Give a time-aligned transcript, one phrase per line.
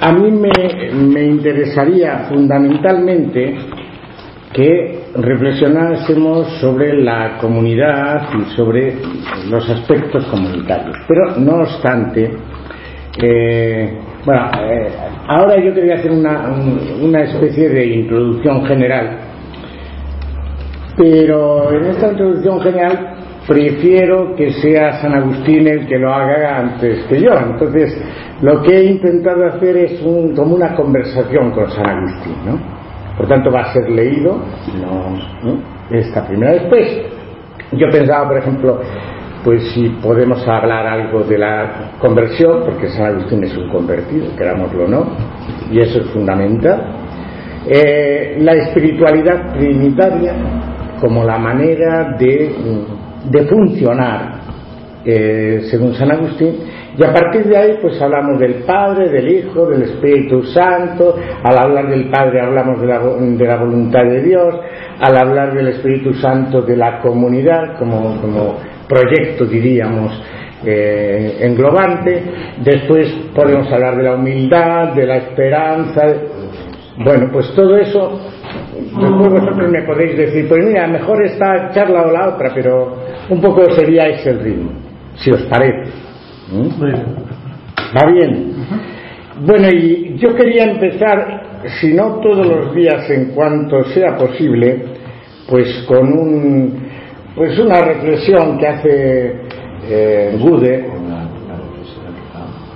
[0.00, 3.56] A mí me, me interesaría fundamentalmente
[4.52, 8.94] que reflexionásemos sobre la comunidad y sobre
[9.50, 10.96] los aspectos comunitarios.
[11.06, 12.30] Pero no obstante,
[13.22, 14.88] eh, bueno, eh,
[15.26, 16.50] ahora yo quería hacer una,
[17.00, 19.18] una especie de introducción general,
[20.96, 23.17] pero en esta introducción general
[23.48, 27.30] prefiero que sea San Agustín el que lo haga antes que yo.
[27.32, 27.98] Entonces,
[28.42, 32.58] lo que he intentado hacer es un, como una conversación con San Agustín, ¿no?
[33.16, 34.38] Por tanto, va a ser leído
[35.90, 36.52] esta primera.
[36.52, 37.00] Después,
[37.72, 38.80] yo pensaba, por ejemplo,
[39.42, 44.84] pues si podemos hablar algo de la conversión, porque San Agustín es un convertido, querámoslo
[44.84, 45.06] o no,
[45.72, 46.80] y eso es fundamental.
[47.66, 50.34] Eh, la espiritualidad trinitaria
[51.00, 52.54] como la manera de
[53.30, 54.40] de funcionar
[55.04, 56.56] eh, según San Agustín.
[56.98, 61.58] Y a partir de ahí pues hablamos del Padre, del Hijo, del Espíritu Santo, al
[61.58, 64.54] hablar del Padre hablamos de la, de la voluntad de Dios,
[65.00, 70.20] al hablar del Espíritu Santo de la comunidad como, como proyecto diríamos
[70.64, 72.20] eh, englobante,
[72.64, 76.02] después podemos hablar de la humildad, de la esperanza,
[76.98, 78.20] bueno pues todo eso
[78.78, 82.96] Después vosotros me podéis decir, pues mira, mejor esta charla o la otra, pero
[83.28, 84.70] un poco sería ese el ritmo,
[85.16, 85.90] si os parece.
[87.96, 88.54] ¿Va bien?
[89.40, 94.84] Bueno, y yo quería empezar, si no todos los días en cuanto sea posible,
[95.48, 96.88] pues con un,
[97.34, 99.36] pues una reflexión que hace
[99.88, 100.86] eh, Gude,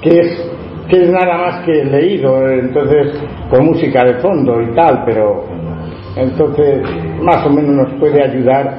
[0.03, 0.52] que es,
[0.93, 5.47] que es nada más que leído, entonces con música de fondo y tal, pero
[6.17, 6.83] entonces,
[7.23, 8.77] más o menos nos puede ayudar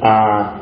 [0.00, 0.59] a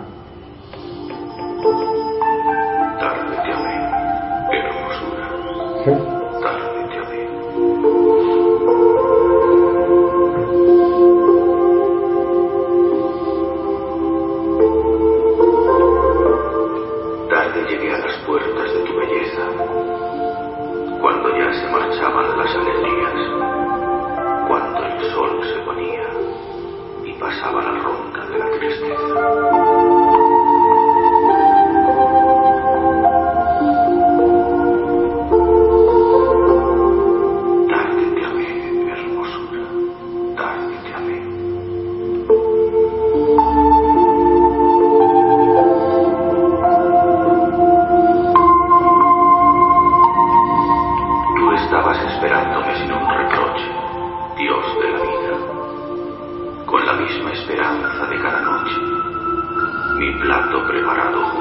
[60.78, 61.37] de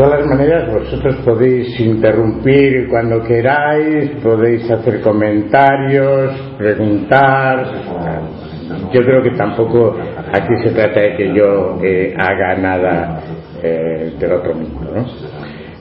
[0.00, 7.66] todas las maneras, vosotros podéis interrumpir cuando queráis, podéis hacer comentarios, preguntar.
[8.94, 9.98] Yo creo que tampoco
[10.32, 13.20] aquí se trata de que yo eh, haga nada
[13.62, 15.04] eh, del otro mundo, ¿no?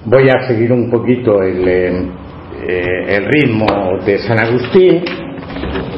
[0.03, 5.01] voy a seguir un poquito el, eh, ritmo de San Agustín,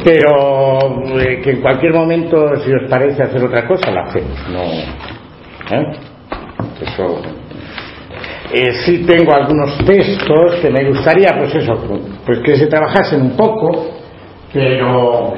[0.04, 1.02] pero
[1.44, 4.48] que en cualquier momento, si os parece hacer otra cosa, la hacemos.
[4.54, 4.62] No,
[5.76, 5.86] ¿eh?
[8.54, 11.74] Eh, sí tengo algunos textos que me gustaría, pues eso,
[12.26, 13.72] pues que se trabajasen un poco,
[14.52, 15.34] pero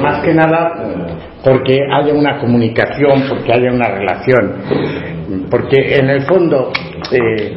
[0.00, 1.12] más que nada
[1.44, 4.54] porque haya una comunicación, porque haya una relación,
[5.50, 6.72] porque en el fondo,
[7.10, 7.56] eh,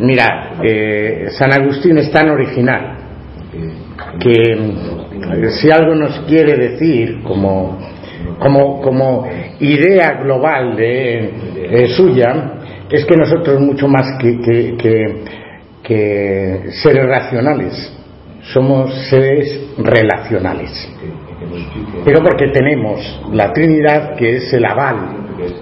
[0.00, 2.98] mira, eh, San Agustín es tan original
[4.18, 7.78] que eh, si algo nos quiere decir como,
[8.38, 9.28] como, como
[9.60, 11.30] idea global de,
[11.70, 12.61] de suya,
[12.92, 15.24] es que nosotros mucho más que,
[16.82, 17.92] seres racionales,
[18.52, 20.70] somos seres relacionales.
[22.04, 24.96] Pero porque tenemos la Trinidad que es el aval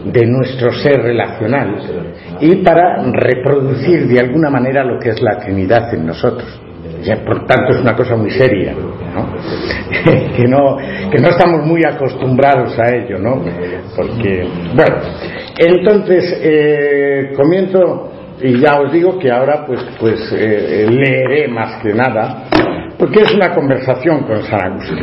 [0.04, 1.76] de nuestro ser relacional
[2.40, 6.69] y para reproducir de alguna manera lo que es la Trinidad en nosotros.
[7.02, 8.75] Ya, por tanto es una cosa muy seria,
[10.37, 10.76] que no
[11.11, 13.43] que no estamos muy acostumbrados a ello, ¿no?
[13.97, 14.97] Porque bueno,
[15.58, 18.11] entonces eh, comienzo
[18.43, 22.44] y ya os digo que ahora pues pues eh, leeré más que nada
[22.99, 24.99] porque es una conversación con San Agustín.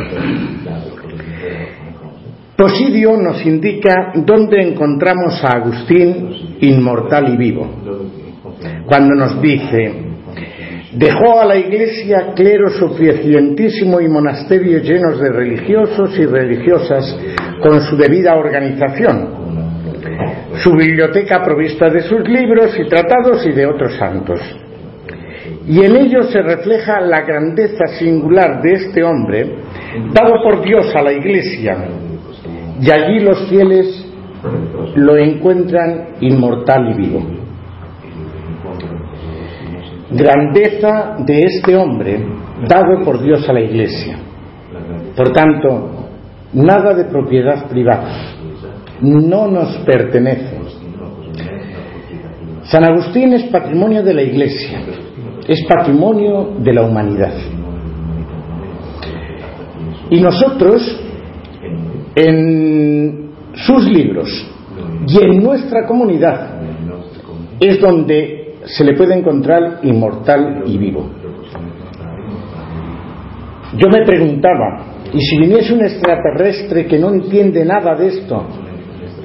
[2.56, 7.68] Posidio nos indica dónde encontramos a Agustín inmortal y vivo.
[8.86, 10.07] Cuando nos dice,
[10.92, 17.18] dejó a la iglesia clero suficientísimo y monasterios llenos de religiosos y religiosas
[17.62, 19.28] con su debida organización,
[20.62, 24.40] su biblioteca provista de sus libros y tratados y de otros santos.
[25.66, 29.56] Y en ello se refleja la grandeza singular de este hombre,
[30.12, 31.76] dado por Dios a la iglesia,
[32.80, 34.06] y allí los fieles
[34.94, 37.37] lo encuentran inmortal y vivo.
[40.10, 42.24] Grandeza de este hombre
[42.66, 44.16] dado por Dios a la Iglesia.
[45.14, 46.08] Por tanto,
[46.54, 48.10] nada de propiedad privada.
[49.02, 50.58] No nos pertenece.
[52.64, 54.80] San Agustín es patrimonio de la Iglesia,
[55.46, 57.32] es patrimonio de la humanidad.
[60.10, 61.00] Y nosotros
[62.14, 64.28] en sus libros
[65.06, 66.60] y en nuestra comunidad
[67.60, 68.37] es donde
[68.68, 71.08] se le puede encontrar inmortal y vivo.
[73.76, 78.44] Yo me preguntaba, ¿y si viniese un extraterrestre que no entiende nada de esto,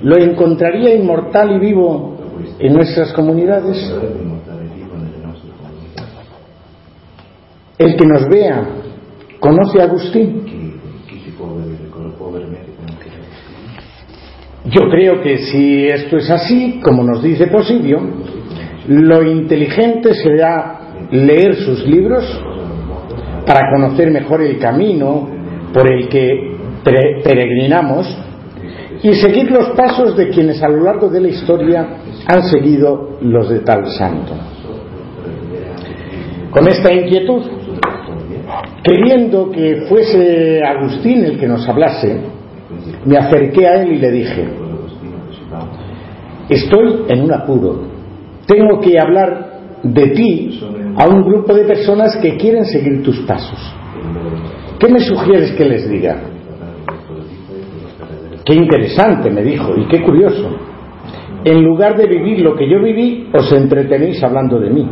[0.01, 2.17] lo encontraría inmortal y vivo
[2.59, 3.93] en nuestras comunidades?
[7.77, 8.67] El que nos vea,
[9.39, 10.43] ¿conoce a Agustín?
[14.65, 17.99] Yo creo que si esto es así, como nos dice Posidio,
[18.87, 22.23] lo inteligente será leer sus libros
[23.45, 25.29] para conocer mejor el camino
[25.73, 26.57] por el que
[27.23, 28.17] peregrinamos
[29.01, 31.87] y seguir los pasos de quienes a lo largo de la historia
[32.25, 34.33] han seguido los de tal santo.
[36.51, 37.41] Con esta inquietud,
[38.83, 42.17] queriendo que fuese Agustín el que nos hablase,
[43.05, 44.47] me acerqué a él y le dije,
[46.49, 47.92] estoy en un apuro,
[48.45, 49.53] tengo que hablar
[49.83, 50.59] de ti
[50.97, 53.59] a un grupo de personas que quieren seguir tus pasos.
[54.79, 56.21] ¿Qué me sugieres que les diga?
[58.45, 60.49] Qué interesante, me dijo, y qué curioso.
[61.45, 64.89] En lugar de vivir lo que yo viví, os entretenéis hablando de mí.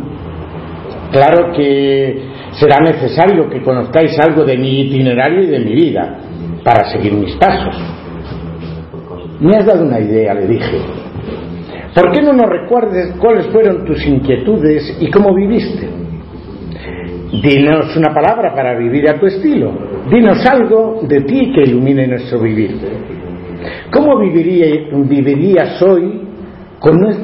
[1.12, 2.24] Claro que
[2.54, 6.20] será necesario que conozcáis algo de mi itinerario y de mi vida
[6.64, 7.76] para seguir mis pasos.
[9.40, 11.01] Me has dado una idea, le dije.
[11.94, 15.90] ¿Por qué no nos recuerdes cuáles fueron tus inquietudes y cómo viviste?
[17.44, 19.72] Dinos una palabra para vivir a tu estilo.
[20.10, 22.78] Dinos algo de ti que ilumine nuestro vivir.
[23.92, 26.22] ¿Cómo viviría, vivirías hoy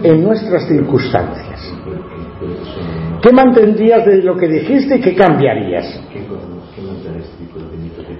[0.03, 1.73] en nuestras circunstancias?
[3.21, 6.01] ¿Qué mantendrías de lo que dijiste y qué cambiarías?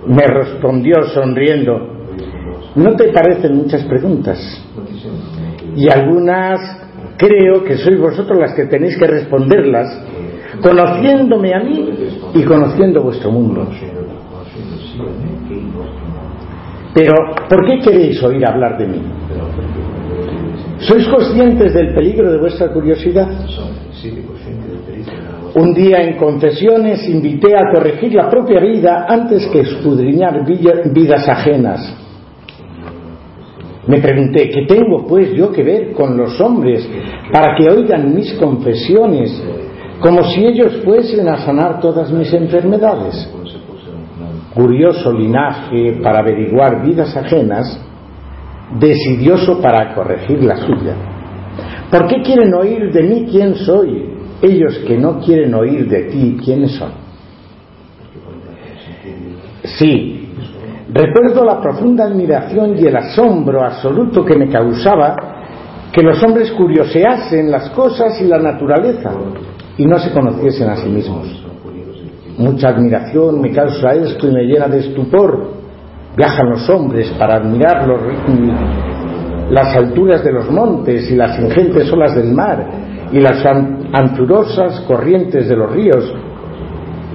[0.08, 2.08] Me respondió sonriendo,
[2.76, 4.40] ¿no te parecen muchas preguntas?
[5.78, 6.60] Y algunas
[7.18, 10.02] creo que sois vosotros las que tenéis que responderlas,
[10.60, 11.90] conociéndome a mí
[12.34, 13.70] y conociendo vuestro mundo.
[16.96, 17.14] Pero,
[17.48, 19.02] ¿por qué queréis oír hablar de mí?
[20.80, 23.30] ¿Sois conscientes del peligro de vuestra curiosidad?
[25.54, 32.07] Un día en confesiones invité a corregir la propia vida antes que escudriñar vidas ajenas.
[33.88, 36.88] Me pregunté, ¿qué tengo pues yo que ver con los hombres
[37.32, 39.42] para que oigan mis confesiones
[40.02, 43.34] como si ellos fuesen a sanar todas mis enfermedades?
[44.54, 47.80] Curioso linaje para averiguar vidas ajenas,
[48.78, 50.96] decidioso para corregir la suya.
[51.90, 54.18] ¿Por qué quieren oír de mí quién soy?
[54.42, 56.92] Ellos que no quieren oír de ti quiénes son.
[59.64, 60.27] Sí,
[60.94, 65.16] Recuerdo la profunda admiración y el asombro absoluto que me causaba
[65.92, 69.12] que los hombres curioseasen las cosas y la naturaleza
[69.78, 71.44] y no se conociesen a sí mismos.
[72.38, 75.58] Mucha admiración me causa esto y me llena de estupor.
[76.16, 77.86] Viajan los hombres para admirar
[79.50, 82.66] las alturas de los montes y las ingentes olas del mar
[83.12, 83.46] y las
[83.94, 86.14] anchurosas corrientes de los ríos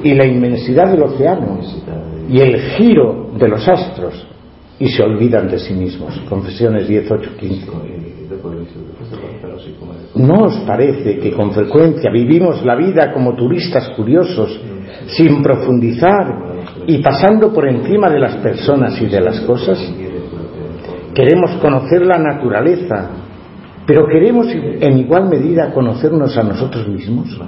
[0.03, 1.59] y la inmensidad del océano
[2.29, 4.27] y el giro de los astros
[4.79, 6.21] y se olvidan de sí mismos.
[6.29, 7.67] Confesiones 18, 15.
[10.17, 14.61] ¿No os parece que con frecuencia vivimos la vida como turistas curiosos,
[15.07, 16.55] sin profundizar
[16.87, 19.79] y pasando por encima de las personas y de las cosas?
[21.15, 23.11] Queremos conocer la naturaleza,
[23.87, 27.39] pero queremos en igual medida conocernos a nosotros mismos.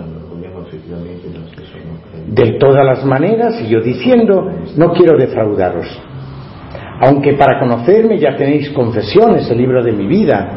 [2.35, 5.87] De todas las maneras, y yo diciendo, no quiero defraudaros.
[7.01, 10.49] Aunque para conocerme ya tenéis confesiones, el libro de mi vida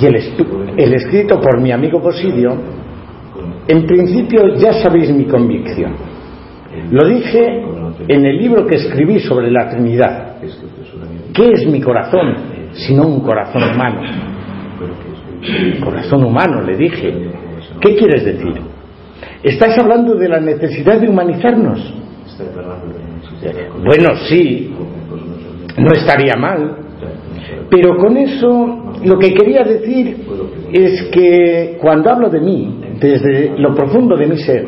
[0.00, 2.56] y el, escrito por mi amigo Posidio,
[3.68, 5.94] en principio ya sabéis mi convicción.
[6.90, 7.64] Lo dije
[8.08, 10.36] en el libro que escribí sobre la Trinidad.
[11.34, 12.34] ¿Qué es mi corazón
[12.72, 14.00] sino un corazón humano?
[15.82, 17.12] Corazón humano, le dije.
[17.80, 18.75] ¿Qué quieres decir?
[19.46, 21.78] Estás hablando de la necesidad de humanizarnos.
[23.84, 24.74] Bueno, sí,
[25.78, 26.78] no estaría mal.
[27.70, 30.16] Pero con eso lo que quería decir
[30.72, 34.66] es que cuando hablo de mí, desde lo profundo de mi ser,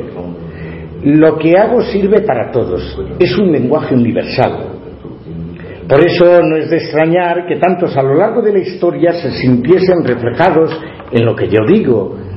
[1.03, 3.01] lo que hago sirve para todos.
[3.19, 4.77] Es un lenguaje universal.
[5.89, 9.33] Por eso no es de extrañar que tantos a lo largo de la historia se
[9.33, 10.71] sintiesen reflejados
[11.11, 12.28] en lo que yo digo,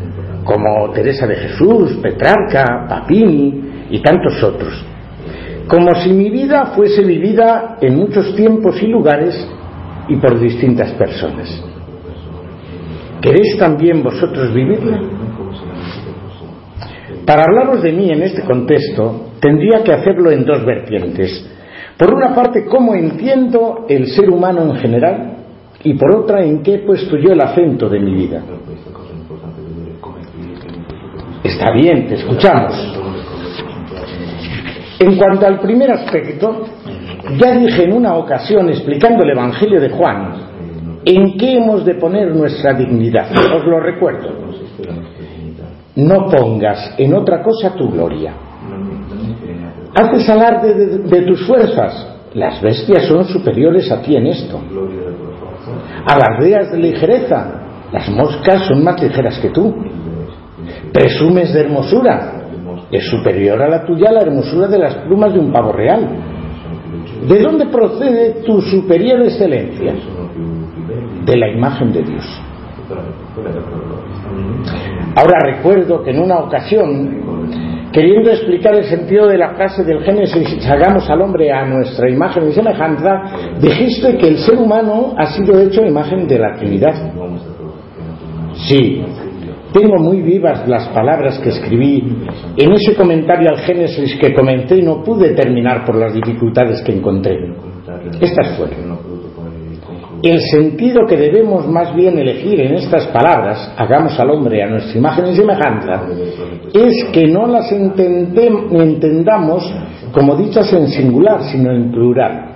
[0.43, 4.85] como Teresa de Jesús, Petrarca, Papini y tantos otros.
[5.67, 9.47] Como si mi vida fuese vivida en muchos tiempos y lugares
[10.07, 11.63] y por distintas personas.
[13.21, 14.99] ¿Queréis también vosotros vivirla?
[17.25, 21.47] Para hablaros de mí en este contexto, tendría que hacerlo en dos vertientes.
[21.97, 25.37] Por una parte, cómo entiendo el ser humano en general
[25.83, 28.41] y por otra, en qué he puesto yo el acento de mi vida.
[31.51, 32.73] Está bien, te escuchamos.
[34.99, 36.65] En cuanto al primer aspecto,
[37.37, 40.33] ya dije en una ocasión explicando el Evangelio de Juan,
[41.03, 43.27] en qué hemos de poner nuestra dignidad.
[43.53, 44.29] Os lo recuerdo.
[45.95, 48.33] No pongas en otra cosa tu gloria.
[49.93, 52.07] Haces alarde de, de tus fuerzas.
[52.33, 54.61] Las bestias son superiores a ti en esto.
[56.05, 57.61] Alardeas de ligereza.
[57.91, 59.75] Las moscas son más ligeras que tú.
[60.93, 62.37] Presumes de hermosura.
[62.91, 66.07] Es superior a la tuya la hermosura de las plumas de un pavo real.
[67.27, 69.93] ¿De dónde procede tu superior excelencia?
[71.25, 72.41] De la imagen de Dios.
[75.15, 80.65] Ahora recuerdo que en una ocasión, queriendo explicar el sentido de la frase del Génesis,
[80.67, 83.21] hagamos al hombre a nuestra imagen y semejanza,
[83.61, 86.95] dijiste que el ser humano ha sido hecho imagen de la Trinidad.
[88.67, 89.03] Sí,
[89.73, 92.03] tengo muy vivas las palabras que escribí
[92.57, 96.93] en ese comentario al Génesis que comenté y no pude terminar por las dificultades que
[96.93, 97.37] encontré.
[98.19, 98.99] Estas fueron.
[100.23, 104.99] El sentido que debemos más bien elegir en estas palabras, hagamos al hombre a nuestra
[104.99, 106.03] imagen y semejanza,
[106.73, 109.73] es que no las entendamos
[110.11, 112.49] como dichas en singular, sino en plural.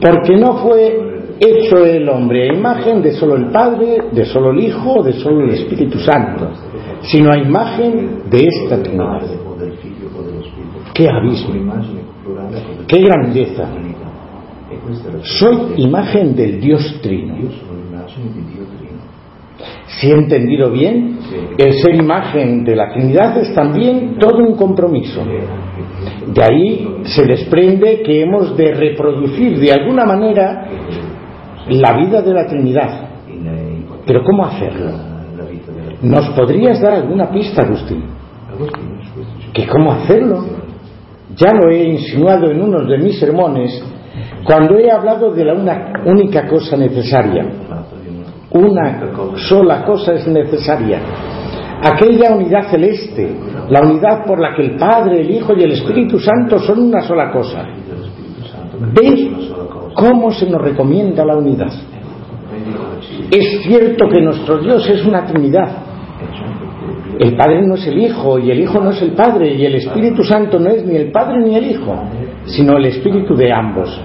[0.00, 4.60] Porque no fue hecho el hombre a imagen de solo el Padre, de solo el
[4.60, 6.50] Hijo, de solo el Espíritu Santo,
[7.02, 9.22] sino a imagen de esta Trinidad.
[10.94, 11.54] ¡Qué abismo!
[12.86, 13.68] ¡Qué grandeza!
[15.22, 17.34] Soy imagen del Dios Trino.
[19.86, 21.18] Si he entendido bien,
[21.56, 25.22] el ser imagen de la Trinidad es también todo un compromiso.
[26.26, 30.66] De ahí se desprende que hemos de reproducir de alguna manera
[31.68, 33.08] la vida de la Trinidad.
[34.06, 34.92] Pero ¿cómo hacerlo?
[36.02, 38.04] ¿Nos podrías dar alguna pista, Agustín?
[39.52, 40.44] ¿Que cómo hacerlo?
[41.36, 43.82] Ya lo he insinuado en uno de mis sermones
[44.44, 47.44] cuando he hablado de la una única cosa necesaria,
[48.50, 49.00] una
[49.48, 51.00] sola cosa es necesaria.
[51.82, 53.34] Aquella unidad celeste,
[53.68, 57.00] la unidad por la que el Padre, el Hijo y el Espíritu Santo son una
[57.02, 57.66] sola cosa.
[58.94, 59.28] ¿Ves
[59.96, 61.72] cómo se nos recomienda la unidad?
[63.30, 65.68] Es cierto que nuestro Dios es una Trinidad.
[67.18, 69.76] El Padre no es el Hijo y el Hijo no es el Padre y el
[69.76, 71.94] Espíritu Santo no es ni el Padre ni el Hijo,
[72.44, 74.00] sino el Espíritu de ambos.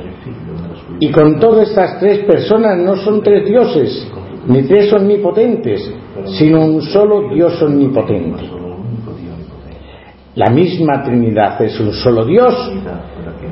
[1.00, 4.08] Y con todas estas tres personas no son tres dioses,
[4.48, 5.94] ni tres omnipotentes,
[6.38, 8.44] sino un solo Dios omnipotente.
[10.36, 12.72] La misma Trinidad es un solo Dios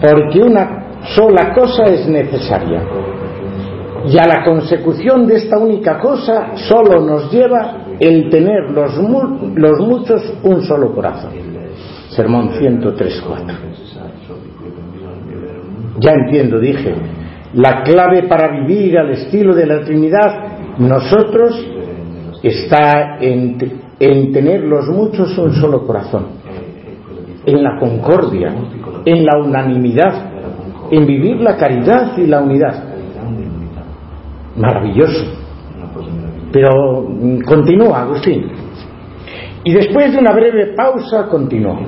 [0.02, 2.84] porque una sola cosa es necesaria.
[4.08, 8.98] Y a la consecución de esta única cosa solo nos lleva el tener los,
[9.80, 11.32] muchos un solo corazón.
[12.10, 13.58] Sermón 103.4.
[16.00, 16.96] Ya entiendo, dije,
[17.54, 21.62] la clave para vivir al estilo de la Trinidad, nosotros,
[22.42, 23.58] está en,
[24.32, 26.28] tener los muchos un solo corazón,
[27.46, 28.54] en la concordia,
[29.04, 30.39] en la unanimidad,
[30.92, 32.84] en vivir la caridad y la unidad.
[34.56, 35.26] Maravilloso.
[36.52, 38.46] Pero mm, continúa, Agustín.
[39.64, 41.80] Y después de una breve pausa, continúa.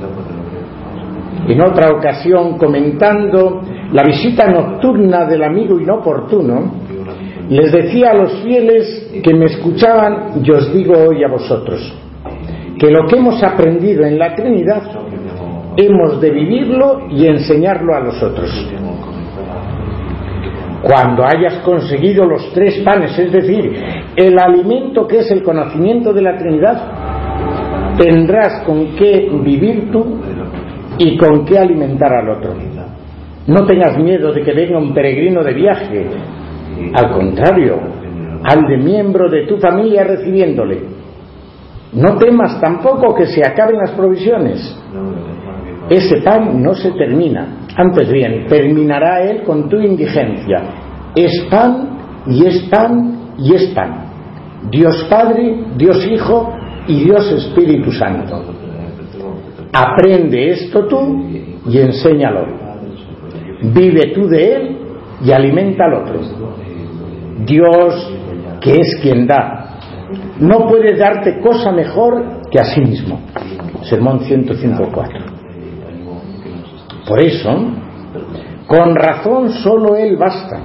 [1.48, 6.72] En otra ocasión, comentando la visita nocturna del amigo inoportuno,
[7.50, 11.94] les decía a los fieles que me escuchaban, y os digo hoy a vosotros,
[12.78, 14.84] que lo que hemos aprendido en la Trinidad
[15.78, 18.50] hemos de vivirlo y enseñarlo a los otros.
[20.82, 23.72] Cuando hayas conseguido los tres panes, es decir,
[24.16, 30.18] el alimento que es el conocimiento de la Trinidad, tendrás con qué vivir tú
[30.98, 32.54] y con qué alimentar al otro.
[33.48, 36.08] No tengas miedo de que venga un peregrino de viaje.
[36.96, 37.78] Al contrario,
[38.44, 40.82] al de miembro de tu familia recibiéndole.
[41.94, 44.78] No temas tampoco que se acaben las provisiones.
[45.92, 47.66] Ese pan no se termina.
[47.76, 50.64] Antes bien, terminará él con tu indigencia.
[51.14, 54.06] Es pan y es pan y es pan.
[54.70, 56.54] Dios Padre, Dios Hijo
[56.88, 58.42] y Dios Espíritu Santo.
[59.74, 61.26] Aprende esto tú
[61.68, 62.46] y enséñalo.
[63.62, 64.78] Vive tú de él
[65.26, 66.22] y alimenta al otro.
[67.46, 68.14] Dios,
[68.62, 69.78] que es quien da,
[70.40, 73.20] no puede darte cosa mejor que a sí mismo.
[73.84, 75.31] Sermón 154.
[77.08, 77.50] Por eso,
[78.68, 80.60] con razón solo Él basta.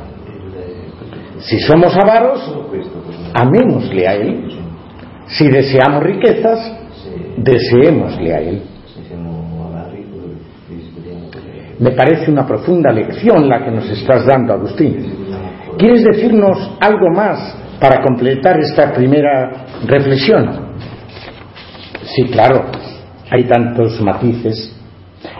[1.39, 2.55] Si somos avaros,
[3.35, 4.49] amémosle a Él.
[5.27, 6.73] Si deseamos riquezas,
[7.37, 8.63] deseémosle a Él.
[11.79, 15.27] Me parece una profunda lección la que nos estás dando, Agustín.
[15.79, 20.75] ¿Quieres decirnos algo más para completar esta primera reflexión?
[22.03, 22.65] Sí, claro,
[23.31, 24.76] hay tantos matices,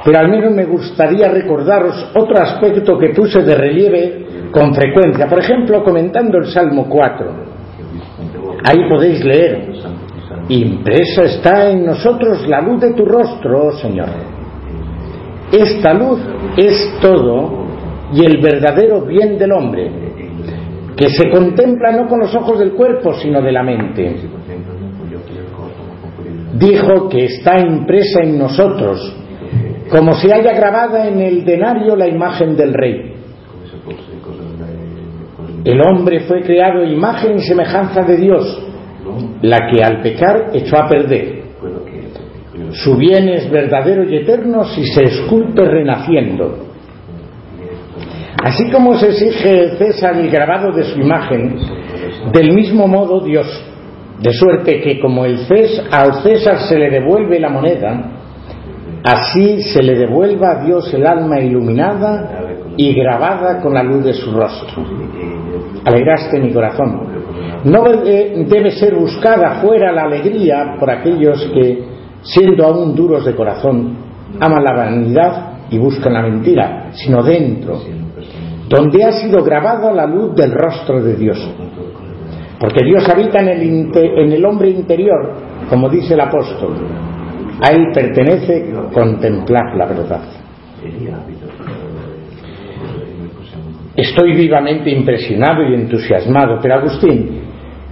[0.05, 5.27] pero al menos me gustaría recordaros otro aspecto que puse de relieve con frecuencia.
[5.29, 7.47] Por ejemplo, comentando el Salmo 4.
[8.65, 9.73] Ahí podéis leer,
[10.49, 14.09] impresa está en nosotros la luz de tu rostro, oh Señor.
[15.53, 16.21] Esta luz
[16.57, 17.67] es todo
[18.13, 19.91] y el verdadero bien del hombre,
[20.97, 24.17] que se contempla no con los ojos del cuerpo, sino de la mente.
[26.55, 29.15] Dijo que está impresa en nosotros,
[29.91, 33.13] como se haya grabada en el denario la imagen del rey.
[35.65, 38.63] El hombre fue creado imagen y semejanza de Dios,
[39.43, 41.43] la que al pecar echó a perder.
[42.73, 46.67] Su bien es verdadero y eterno si se esculpe renaciendo.
[48.43, 51.59] Así como se exige César el grabado de su imagen,
[52.33, 53.47] del mismo modo Dios,
[54.21, 58.16] de suerte que como el César, al César se le devuelve la moneda,
[59.07, 62.29] así se le devuelva a Dios el alma iluminada
[62.77, 64.85] y grabada con la luz de su rostro.
[65.85, 67.01] Alegraste mi corazón.
[67.65, 71.85] No debe ser buscada fuera la alegría por aquellos que
[72.23, 73.97] siendo aún duros de corazón,
[74.41, 77.81] aman la vanidad y buscan la mentira, sino dentro,
[78.69, 81.39] donde ha sido grabada la luz del rostro de Dios.
[82.59, 83.63] Porque Dios habita en el,
[83.95, 85.35] en el hombre interior,
[85.69, 86.75] como dice el apóstol.
[87.61, 90.21] A él pertenece contemplar la verdad.
[93.97, 97.41] Estoy vivamente impresionado y entusiasmado, pero Agustín,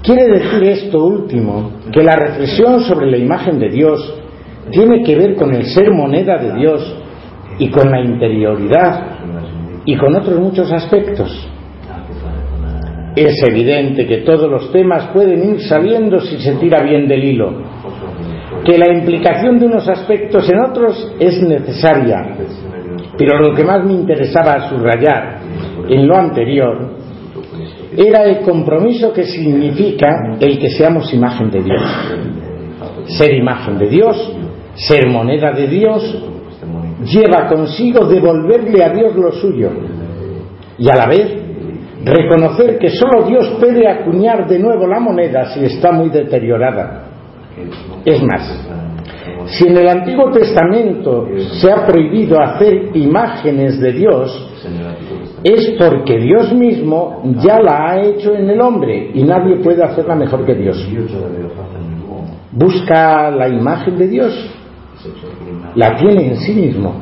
[0.03, 4.23] quiere decir esto último, que la reflexión sobre la imagen de Dios
[4.71, 7.03] tiene que ver con el ser moneda de Dios
[7.59, 9.15] y con la interioridad
[9.87, 11.49] y con otros muchos aspectos.
[13.17, 17.63] Es evidente que todos los temas pueden ir saliendo si se tira bien del hilo,
[18.65, 22.37] que la implicación de unos aspectos en otros es necesaria,
[23.17, 25.39] pero lo que más me interesaba subrayar
[25.89, 26.95] en lo anterior
[27.97, 31.83] era el compromiso que significa el que seamos imagen de Dios.
[33.07, 34.33] Ser imagen de Dios,
[34.75, 36.25] ser moneda de Dios,
[37.05, 39.71] lleva consigo devolverle a Dios lo suyo
[40.79, 41.45] y a la vez
[42.05, 47.04] reconocer que solo Dios puede acuñar de nuevo la moneda si está muy deteriorada.
[48.05, 48.67] Es más,
[49.47, 51.29] si en el Antiguo Testamento
[51.61, 54.51] se ha prohibido hacer imágenes de Dios,
[55.43, 60.15] es porque Dios mismo ya la ha hecho en el hombre y nadie puede hacerla
[60.15, 60.89] mejor que Dios.
[62.51, 64.51] Busca la imagen de Dios,
[65.75, 66.95] la tiene en sí mismo.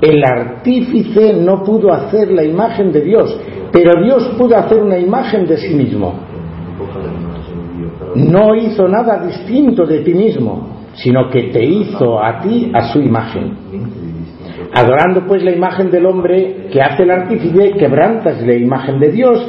[0.00, 3.38] El artífice no pudo hacer la imagen de Dios,
[3.72, 6.29] pero Dios pudo hacer una imagen de sí mismo.
[8.14, 13.00] No hizo nada distinto de ti mismo, sino que te hizo a ti a su
[13.00, 13.56] imagen.
[14.72, 19.46] Adorando pues la imagen del hombre que hace el artífice, quebrantas la imagen de Dios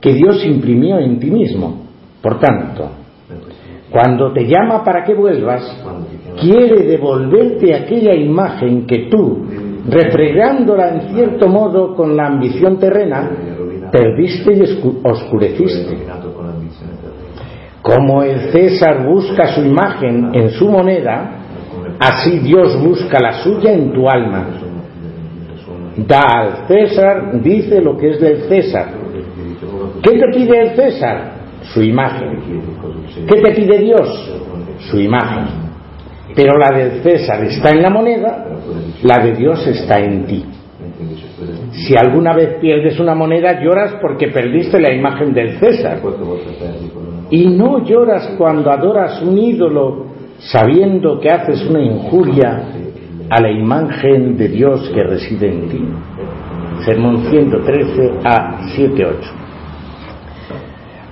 [0.00, 1.82] que Dios imprimió en ti mismo.
[2.20, 2.90] Por tanto,
[3.90, 5.62] cuando te llama para que vuelvas,
[6.40, 9.46] quiere devolverte aquella imagen que tú,
[9.88, 13.30] refregándola en cierto modo con la ambición terrena,
[13.92, 14.62] perdiste y
[15.04, 15.98] oscureciste.
[17.82, 21.38] Como el César busca su imagen en su moneda,
[21.98, 24.46] así Dios busca la suya en tu alma.
[25.96, 28.86] Da al César, dice lo que es del César.
[30.02, 31.32] ¿Qué te pide el César?
[31.74, 32.38] Su imagen.
[33.28, 34.32] ¿Qué te pide Dios?
[34.90, 35.44] Su imagen.
[36.34, 38.46] Pero la del César está en la moneda,
[39.02, 40.44] la de Dios está en ti.
[41.72, 46.00] Si alguna vez pierdes una moneda, lloras porque perdiste la imagen del César.
[47.32, 50.04] Y no lloras cuando adoras un ídolo
[50.38, 52.62] sabiendo que haces una injuria
[53.30, 55.82] a la imagen de Dios que reside en ti.
[56.84, 59.14] Sermón 113 a 7.8.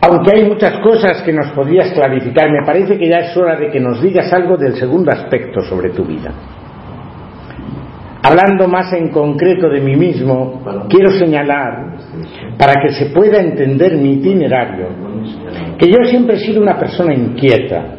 [0.03, 3.71] Aunque hay muchas cosas que nos podrías clarificar, me parece que ya es hora de
[3.71, 6.33] que nos digas algo del segundo aspecto sobre tu vida.
[8.23, 11.97] Hablando más en concreto de mí mismo, quiero señalar,
[12.59, 14.89] para que se pueda entender mi itinerario,
[15.81, 17.97] que yo siempre he sido una persona inquieta.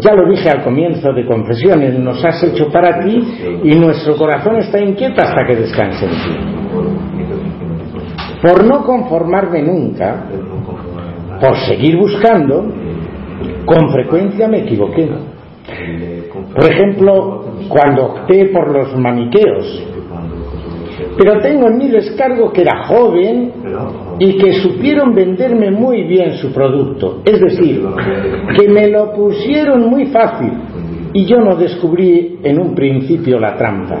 [0.00, 3.20] Ya lo dije al comienzo de confesiones, nos has hecho para ti
[3.64, 6.38] y nuestro corazón está inquieto hasta que descanse en ti.
[8.40, 10.26] Por no conformarme nunca,
[11.40, 12.72] por seguir buscando,
[13.64, 15.08] con frecuencia me equivoqué.
[16.54, 19.88] Por ejemplo, cuando opté por los maniqueos.
[21.16, 23.52] Pero tengo en mi descargo que era joven
[24.18, 27.22] y que supieron venderme muy bien su producto.
[27.24, 27.82] Es decir,
[28.56, 30.52] que me lo pusieron muy fácil
[31.12, 33.98] y yo no descubrí en un principio la trampa.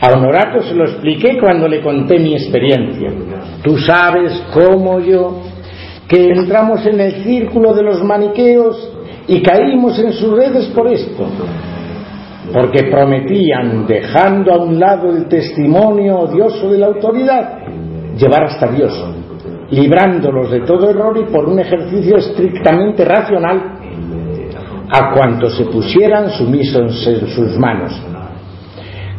[0.00, 3.10] A Honorato se lo expliqué cuando le conté mi experiencia.
[3.62, 5.40] Tú sabes cómo yo,
[6.06, 8.92] que entramos en el círculo de los maniqueos
[9.26, 11.26] y caímos en sus redes por esto
[12.52, 17.58] porque prometían, dejando a un lado el testimonio odioso de la autoridad,
[18.16, 18.92] llevar hasta Dios,
[19.70, 23.78] librándolos de todo error y por un ejercicio estrictamente racional
[24.90, 27.92] a cuanto se pusieran sumisos en sus manos.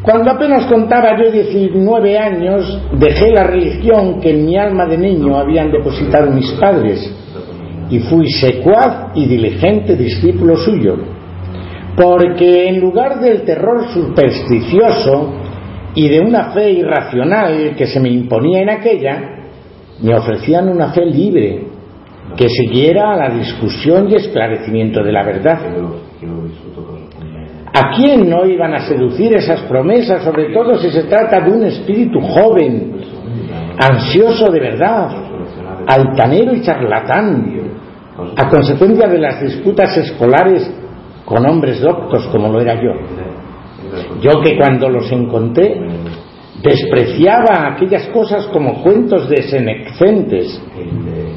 [0.02, 5.38] Cuando apenas contaba yo 19 años, dejé la religión que en mi alma de niño
[5.38, 7.14] habían depositado mis padres
[7.92, 11.19] y fui secuaz y diligente discípulo suyo
[12.00, 15.34] porque en lugar del terror supersticioso
[15.94, 19.22] y de una fe irracional que se me imponía en aquella,
[20.02, 21.68] me ofrecían una fe libre,
[22.38, 25.60] que siguiera a la discusión y esclarecimiento de la verdad.
[27.74, 31.66] ¿A quién no iban a seducir esas promesas, sobre todo si se trata de un
[31.66, 32.94] espíritu joven,
[33.78, 35.10] ansioso de verdad,
[35.86, 37.60] altanero y charlatán,
[38.38, 40.72] a consecuencia de las disputas escolares
[41.30, 42.92] con hombres doctos como lo era yo.
[44.20, 45.80] Yo que cuando los encontré
[46.62, 50.62] despreciaba aquellas cosas como cuentos de senecentes,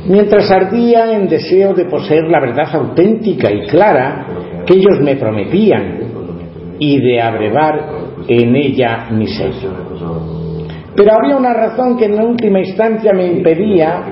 [0.09, 4.27] mientras ardía en deseo de poseer la verdad auténtica y clara
[4.67, 6.01] que ellos me prometían
[6.79, 7.89] y de abrevar
[8.27, 9.71] en ella mi sello.
[10.97, 14.05] Pero había una razón que en última instancia me impedía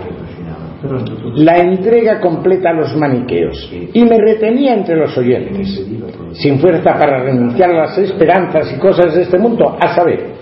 [1.36, 5.86] la entrega completa a los maniqueos y me retenía entre los oyentes,
[6.34, 10.32] sin fuerza para renunciar a las esperanzas y cosas de este mundo, a saber,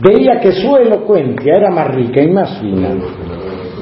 [0.00, 2.90] veía que su elocuencia era más rica y más fina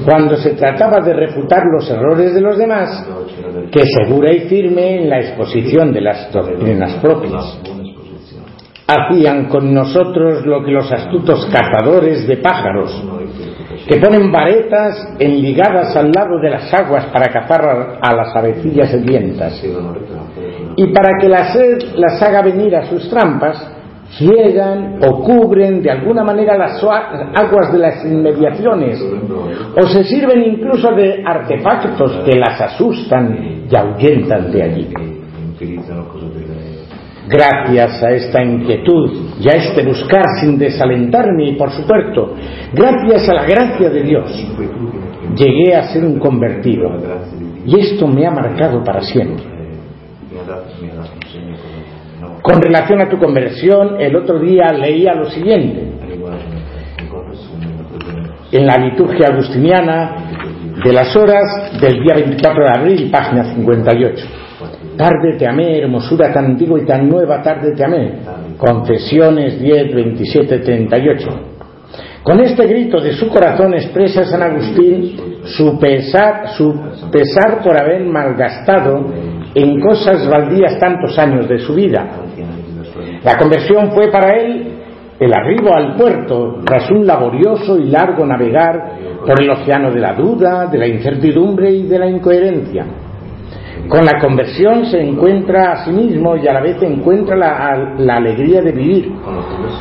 [0.03, 3.07] cuando se trataba de refutar los errores de los demás,
[3.71, 7.59] que segura y firme en la exposición de las doctrinas propias.
[8.85, 13.03] Hacían con nosotros lo que los astutos cazadores de pájaros,
[13.87, 19.63] que ponen varetas enligadas al lado de las aguas para cazar a las avecillas sedientas,
[20.75, 23.73] y para que la sed las haga venir a sus trampas,
[24.17, 29.01] ciegan o cubren de alguna manera las aguas de las inmediaciones
[29.75, 34.93] o se sirven incluso de artefactos que las asustan y ahuyentan de allí.
[37.33, 42.35] Gracias a esta inquietud y a este buscar sin desalentarme y por supuesto,
[42.71, 44.29] gracias a la gracia de Dios,
[45.35, 46.91] llegué a ser un convertido
[47.65, 49.43] y esto me ha marcado para siempre.
[52.43, 55.91] Con relación a tu conversión, el otro día leía lo siguiente.
[58.51, 60.17] En la liturgia agustiniana
[60.85, 64.42] de las horas del día 24 de abril, página 58.
[64.97, 68.19] Tarde te amé, hermosura tan antigua y tan nueva, tarde te amé.
[68.57, 71.29] Confesiones 10, 27, 38.
[72.23, 76.73] Con este grito de su corazón expresa San Agustín su pesar, su
[77.11, 79.05] pesar por haber malgastado
[79.53, 82.23] en cosas baldías tantos años de su vida
[83.23, 84.67] la conversión fue para él
[85.17, 90.13] el arribo al puerto tras un laborioso y largo navegar por el océano de la
[90.13, 92.85] duda, de la incertidumbre y de la incoherencia.
[93.87, 98.15] Con la conversión se encuentra a sí mismo y a la vez encuentra la, la,
[98.15, 99.11] alegría de vivir.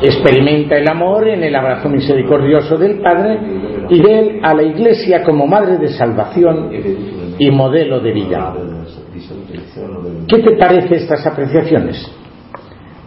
[0.02, 3.38] Experimenta el amor en el abrazo misericordioso del Padre
[3.88, 6.70] y ve a la Iglesia como madre de salvación
[7.38, 8.55] y modelo de vida.
[10.28, 12.11] ¿Qué te parece estas apreciaciones?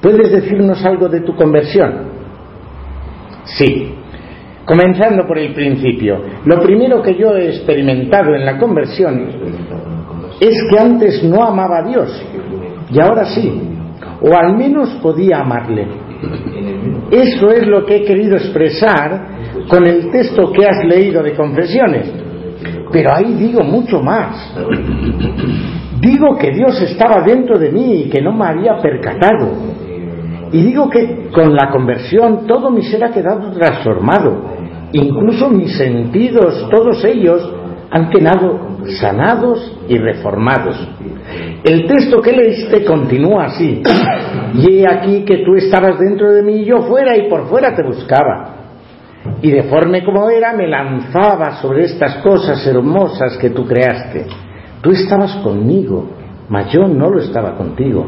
[0.02, 2.16] ¿Puedes decirnos algo de tu conversión?
[3.44, 3.92] Sí.
[4.66, 9.95] Comenzando por el principio, lo primero que yo he experimentado en la conversión
[10.40, 12.26] es que antes no amaba a Dios
[12.92, 13.52] y ahora sí,
[14.22, 15.88] o al menos podía amarle.
[17.12, 19.28] Eso es lo que he querido expresar
[19.68, 22.12] con el texto que has leído de confesiones.
[22.92, 24.54] Pero ahí digo mucho más.
[26.00, 29.76] Digo que Dios estaba dentro de mí y que no me había percatado
[30.56, 34.56] y digo que con la conversión todo mi ser ha quedado transformado.
[34.94, 37.42] Incluso mis sentidos, todos ellos,
[37.92, 40.76] han quedado sanados y reformados.
[41.64, 43.82] El texto que leíste continúa así.
[44.54, 47.76] Y he aquí que tú estabas dentro de mí y yo fuera y por fuera
[47.76, 48.54] te buscaba.
[49.42, 54.28] Y deforme como era, me lanzaba sobre estas cosas hermosas que tú creaste.
[54.82, 56.10] Tú estabas conmigo,
[56.50, 58.06] mas yo no lo estaba contigo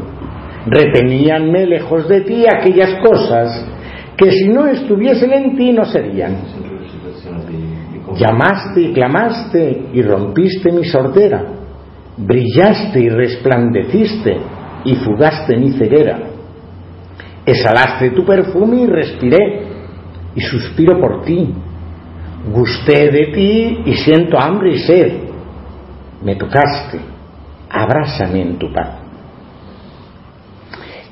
[0.70, 3.66] reteníanme lejos de ti aquellas cosas
[4.16, 6.67] que si no estuviesen en ti no serían.
[8.16, 11.44] Llamaste y clamaste y rompiste mi sordera,
[12.16, 14.36] brillaste y resplandeciste
[14.84, 16.18] y fugaste mi ceguera.
[17.44, 19.62] Exhalaste tu perfume y respiré
[20.34, 21.54] y suspiro por ti.
[22.52, 25.12] Gusté de ti y siento hambre y sed.
[26.22, 26.98] Me tocaste,
[27.70, 29.00] abrázame en tu paz.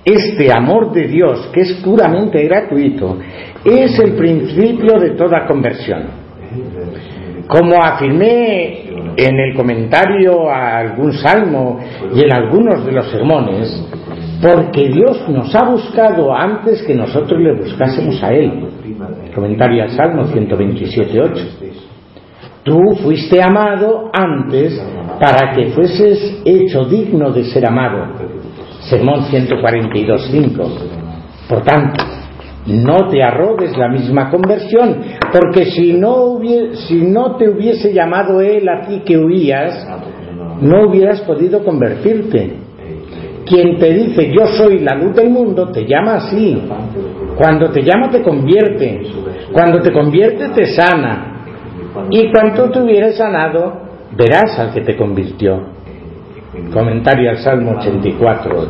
[0.05, 3.19] Este amor de Dios, que es puramente gratuito,
[3.65, 6.26] es el principio de toda conversión.
[7.47, 11.79] Como afirmé en el comentario a algún salmo
[12.15, 13.85] y en algunos de los sermones,
[14.43, 18.69] porque Dios nos ha buscado antes que nosotros le buscásemos a Él.
[19.35, 21.49] Comentario al Salmo 127.8.
[22.65, 24.83] Tú fuiste amado antes
[25.21, 28.37] para que fueses hecho digno de ser amado
[28.89, 30.69] Sermón 142.5.
[31.49, 32.05] Por tanto,
[32.67, 35.03] no te arrogues la misma conversión,
[35.33, 36.41] porque si no,
[36.89, 39.87] si no te hubiese llamado Él a ti que huías,
[40.61, 42.55] no hubieras podido convertirte.
[43.45, 46.61] Quien te dice yo soy la luz del mundo, te llama así.
[47.37, 49.03] Cuando te llama te convierte.
[49.53, 51.45] Cuando te convierte te sana.
[52.11, 53.81] Y cuando te hubieras sanado,
[54.17, 55.77] verás al que te convirtió.
[56.73, 58.69] Comentario al Salmo 84,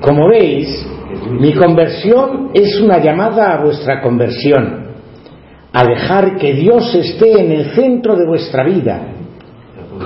[0.00, 0.88] Como veis,
[1.30, 4.86] mi conversión es una llamada a vuestra conversión,
[5.72, 9.08] a dejar que Dios esté en el centro de vuestra vida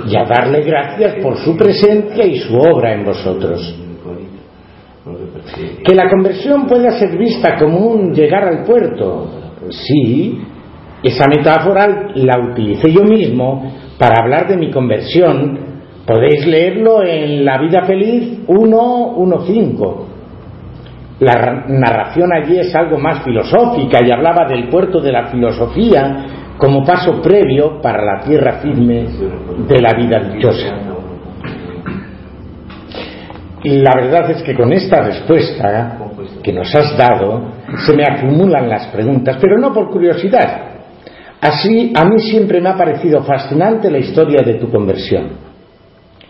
[0.06, 3.82] y a darle gracias por su presencia y su obra en vosotros.
[5.84, 9.30] Que la conversión pueda ser vista como un llegar al puerto,
[9.70, 10.40] sí,
[11.02, 15.66] esa metáfora la utilicé yo mismo para hablar de mi conversión
[16.06, 20.15] Podéis leerlo en La vida feliz 1.1.5.
[21.18, 26.26] La narración allí es algo más filosófica y hablaba del puerto de la filosofía,
[26.58, 29.06] como paso previo para la tierra firme
[29.66, 30.76] de la vida dichosa.
[33.64, 35.98] La verdad es que con esta respuesta
[36.42, 37.50] que nos has dado
[37.84, 40.66] se me acumulan las preguntas, pero no por curiosidad.
[41.40, 45.46] Así, a mí siempre me ha parecido fascinante la historia de tu conversión.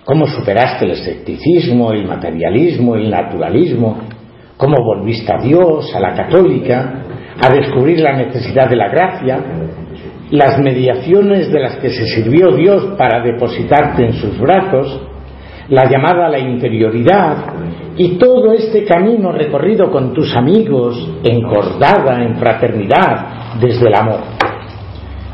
[0.04, 3.98] Cómo superaste el escepticismo, el materialismo, el naturalismo,
[4.56, 7.02] cómo volviste a Dios, a la católica,
[7.40, 9.38] a descubrir la necesidad de la gracia,
[10.30, 15.02] las mediaciones de las que se sirvió Dios para depositarte en sus brazos,
[15.68, 17.36] la llamada a la interioridad
[17.96, 24.20] y todo este camino recorrido con tus amigos, encordada en fraternidad, desde el amor.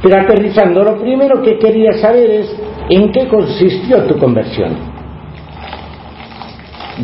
[0.03, 2.57] Pero aterrizando, lo primero que quería saber es
[2.91, 4.92] en qué consistió tu conversión.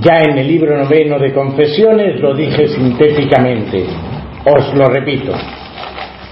[0.00, 3.84] Ya en el libro noveno de confesiones lo dije sintéticamente,
[4.44, 5.32] os lo repito.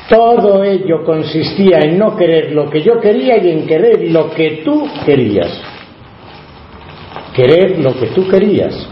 [0.09, 4.63] Todo ello consistía en no querer lo que yo quería y en querer lo que
[4.65, 5.61] tú querías.
[7.35, 8.89] Querer lo que tú querías.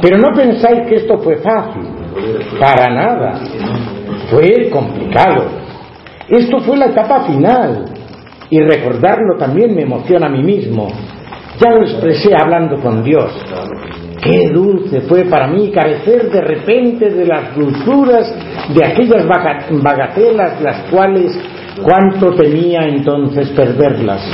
[0.00, 1.82] Pero no pensáis que esto fue fácil.
[2.58, 3.40] Para nada.
[4.30, 5.50] Fue complicado.
[6.28, 7.84] Esto fue la etapa final.
[8.48, 10.88] Y recordarlo también me emociona a mí mismo.
[11.60, 13.30] Ya lo expresé hablando con Dios.
[14.22, 18.34] Qué dulce fue para mí carecer de repente de las dulzuras
[18.74, 21.38] de aquellas bagatelas las cuales
[21.82, 24.26] cuánto temía entonces perderlas.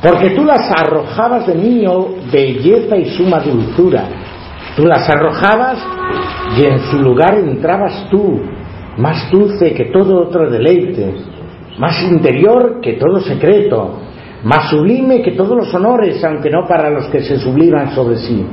[0.00, 4.04] Porque tú las arrojabas de mí, oh belleza y suma dulzura.
[4.76, 5.78] Tú las arrojabas
[6.56, 8.40] y en su lugar entrabas tú,
[8.96, 11.14] más dulce que todo otro deleite,
[11.78, 13.98] más interior que todo secreto,
[14.44, 18.44] más sublime que todos los honores, aunque no para los que se subliman sobre sí.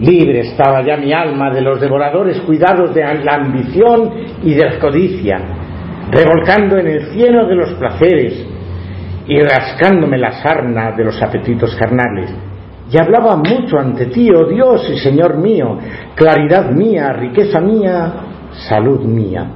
[0.00, 4.10] Libre estaba ya mi alma de los devoradores cuidados de la ambición
[4.42, 5.38] y de la codicia,
[6.10, 8.46] revolcando en el cielo de los placeres
[9.26, 12.32] y rascándome la sarna de los apetitos carnales.
[12.90, 15.78] Y hablaba mucho ante ti, oh Dios y Señor mío,
[16.14, 18.12] claridad mía, riqueza mía,
[18.68, 19.46] salud mía.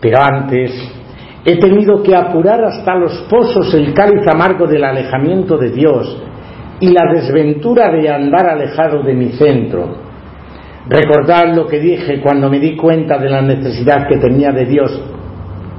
[0.00, 0.99] Pero antes
[1.44, 6.22] He tenido que apurar hasta los pozos el cáliz amargo del alejamiento de Dios
[6.80, 10.10] y la desventura de andar alejado de mi centro.
[10.88, 15.02] Recordad lo que dije cuando me di cuenta de la necesidad que tenía de Dios.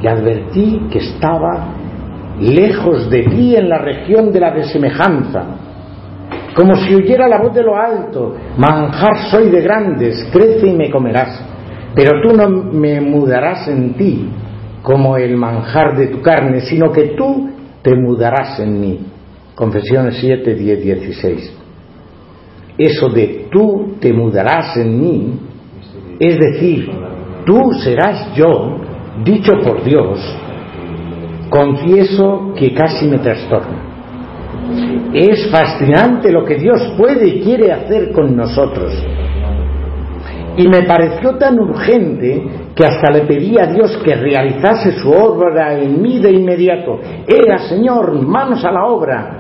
[0.02, 1.76] Y advertí que estaba
[2.40, 5.44] lejos de ti en la región de la desemejanza,
[6.56, 10.90] como si oyera la voz de lo alto, manjar soy de grandes, crece y me
[10.90, 11.46] comerás,
[11.96, 14.30] pero tú no me mudarás en ti,
[14.82, 17.50] como el manjar de tu carne, sino que tú
[17.82, 19.00] te mudarás en mí.
[19.56, 21.58] Confesiones 7, 10, 16.
[22.78, 25.40] Eso de tú te mudarás en mí,
[26.20, 26.90] es decir,
[27.46, 28.78] tú serás yo,
[29.24, 30.20] dicho por Dios,
[31.50, 33.90] confieso que casi me trastorna.
[35.14, 38.94] Es fascinante lo que Dios puede y quiere hacer con nosotros.
[40.58, 42.44] Y me pareció tan urgente
[42.76, 47.00] que hasta le pedí a Dios que realizase su obra en mí de inmediato.
[47.28, 49.38] Era, Señor, manos a la obra.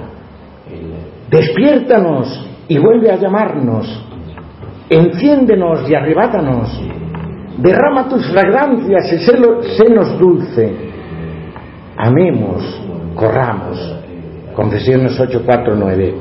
[1.29, 4.07] Despiértanos y vuelve a llamarnos.
[4.89, 6.81] Enciéndenos y arrebátanos.
[7.57, 9.19] Derrama tus fragancias y
[9.75, 10.73] senos dulce.
[11.97, 12.81] Amemos,
[13.15, 13.97] corramos.
[14.53, 16.15] Confesiones 8, 4, 9.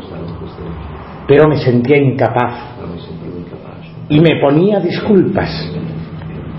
[1.27, 2.70] Pero me sentía incapaz
[4.11, 5.49] y me ponía disculpas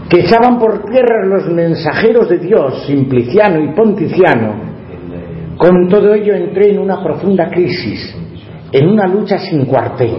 [0.09, 4.53] que echaban por tierra los mensajeros de Dios, Simpliciano y Ponticiano.
[5.57, 8.15] Con todo ello entré en una profunda crisis,
[8.71, 10.15] en una lucha sin cuartel.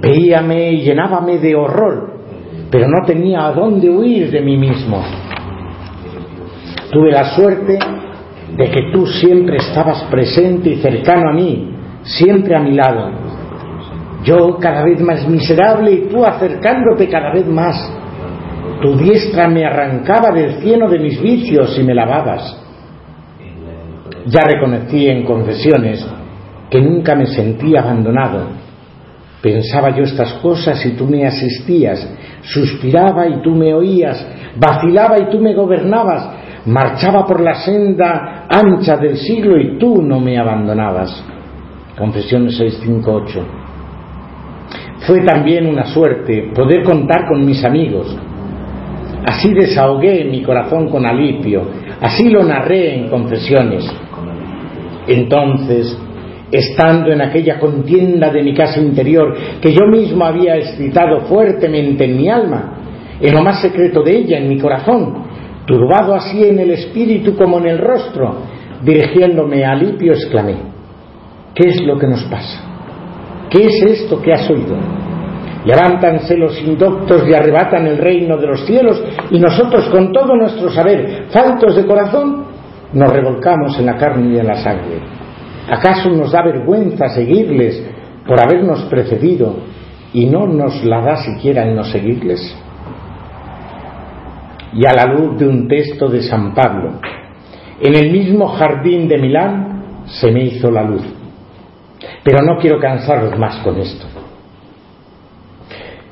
[0.00, 2.14] Veíame y llenábame de horror,
[2.70, 5.02] pero no tenía a dónde huir de mí mismo.
[6.90, 7.78] Tuve la suerte
[8.56, 13.23] de que tú siempre estabas presente y cercano a mí, siempre a mi lado
[14.24, 17.92] yo cada vez más miserable y tú acercándote cada vez más.
[18.80, 22.60] Tu diestra me arrancaba del cieno de mis vicios y me lavabas.
[24.26, 26.06] Ya reconocí en confesiones
[26.70, 28.46] que nunca me sentí abandonado.
[29.42, 32.08] Pensaba yo estas cosas y tú me asistías,
[32.40, 36.30] suspiraba y tú me oías, vacilaba y tú me gobernabas,
[36.64, 41.22] marchaba por la senda ancha del siglo y tú no me abandonabas.
[41.98, 43.63] Confesiones 658.
[45.06, 48.16] Fue también una suerte poder contar con mis amigos.
[49.26, 51.62] Así desahogué mi corazón con alivio,
[52.00, 53.90] así lo narré en confesiones.
[55.06, 55.98] Entonces,
[56.50, 62.16] estando en aquella contienda de mi casa interior que yo mismo había excitado fuertemente en
[62.16, 62.78] mi alma,
[63.20, 65.24] en lo más secreto de ella, en mi corazón,
[65.66, 68.36] turbado así en el espíritu como en el rostro,
[68.82, 70.56] dirigiéndome a Lipio, exclamé,
[71.54, 72.73] ¿qué es lo que nos pasa?
[73.50, 74.76] ¿Qué es esto que has oído?
[75.64, 80.70] Levántanse los indoctos y arrebatan el reino de los cielos y nosotros con todo nuestro
[80.70, 82.44] saber, faltos de corazón,
[82.92, 85.00] nos revolcamos en la carne y en la sangre.
[85.68, 87.82] ¿Acaso nos da vergüenza seguirles
[88.26, 89.56] por habernos precedido
[90.12, 92.56] y no nos la da siquiera en no seguirles?
[94.74, 97.00] Y a la luz de un texto de San Pablo,
[97.80, 101.23] en el mismo jardín de Milán se me hizo la luz.
[102.22, 104.06] Pero no quiero cansaros más con esto.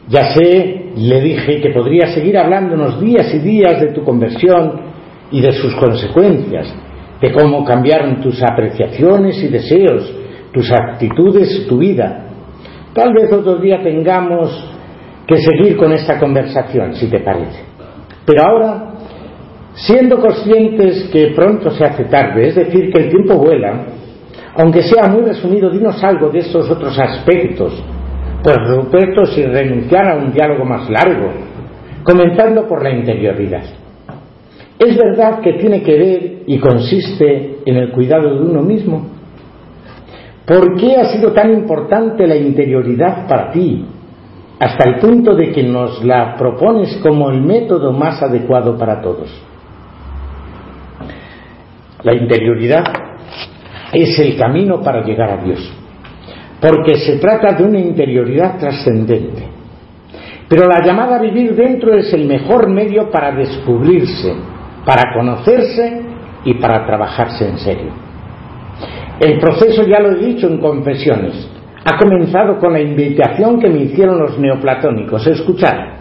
[0.09, 4.81] Ya sé, le dije, que podría seguir hablándonos días y días de tu conversión
[5.31, 6.75] y de sus consecuencias,
[7.21, 10.13] de cómo cambiaron tus apreciaciones y deseos,
[10.53, 12.27] tus actitudes, tu vida.
[12.93, 14.69] Tal vez otro día tengamos
[15.27, 17.61] que seguir con esta conversación, si te parece.
[18.27, 18.93] Pero ahora,
[19.75, 23.87] siendo conscientes que pronto se hace tarde, es decir, que el tiempo vuela,
[24.57, 27.83] aunque sea muy resumido, dinos algo de esos otros aspectos
[28.43, 31.31] pues Ruperto sin renunciar a un diálogo más largo,
[32.03, 33.63] comenzando por la interioridad.
[34.79, 39.07] Es verdad que tiene que ver y consiste en el cuidado de uno mismo.
[40.45, 43.85] ¿Por qué ha sido tan importante la interioridad para ti,
[44.59, 49.31] hasta el punto de que nos la propones como el método más adecuado para todos?
[52.03, 52.83] La interioridad
[53.93, 55.83] es el camino para llegar a Dios
[56.63, 59.43] porque se trata de una interioridad trascendente.
[60.49, 64.33] Pero la llamada a vivir dentro es el mejor medio para descubrirse,
[64.87, 66.03] para conocerse
[66.45, 67.91] y para trabajarse en serio.
[69.19, 71.51] El proceso, ya lo he dicho en confesiones,
[71.85, 75.27] ha comenzado con la invitación que me hicieron los neoplatónicos.
[75.27, 75.97] Escuchar,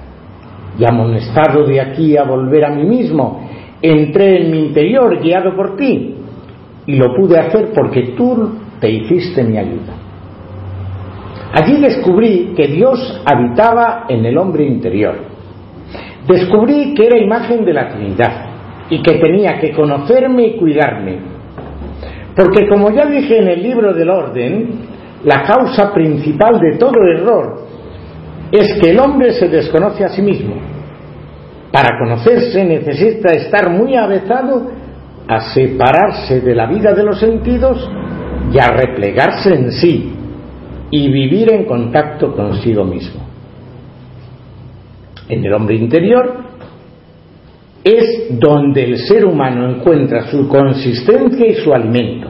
[0.78, 3.48] y amonestado de aquí a volver a mí mismo,
[3.82, 6.18] entré en mi interior guiado por ti,
[6.86, 9.94] y lo pude hacer porque tú te hiciste mi ayuda.
[11.54, 15.16] Allí descubrí que Dios habitaba en el hombre interior.
[16.28, 18.46] Descubrí que era imagen de la Trinidad
[18.90, 21.20] y que tenía que conocerme y cuidarme.
[22.36, 24.70] Porque como ya dije en el libro del orden,
[25.26, 27.62] la causa principal de todo error
[28.52, 30.56] es que el hombre se desconoce a sí mismo.
[31.72, 34.72] Para conocerse necesita estar muy avezado
[35.32, 37.90] a separarse de la vida de los sentidos
[38.52, 40.14] y a replegarse en sí,
[40.92, 43.22] y vivir en contacto consigo mismo.
[45.30, 46.36] En el hombre interior
[47.82, 52.28] es donde el ser humano encuentra su consistencia y su alimento.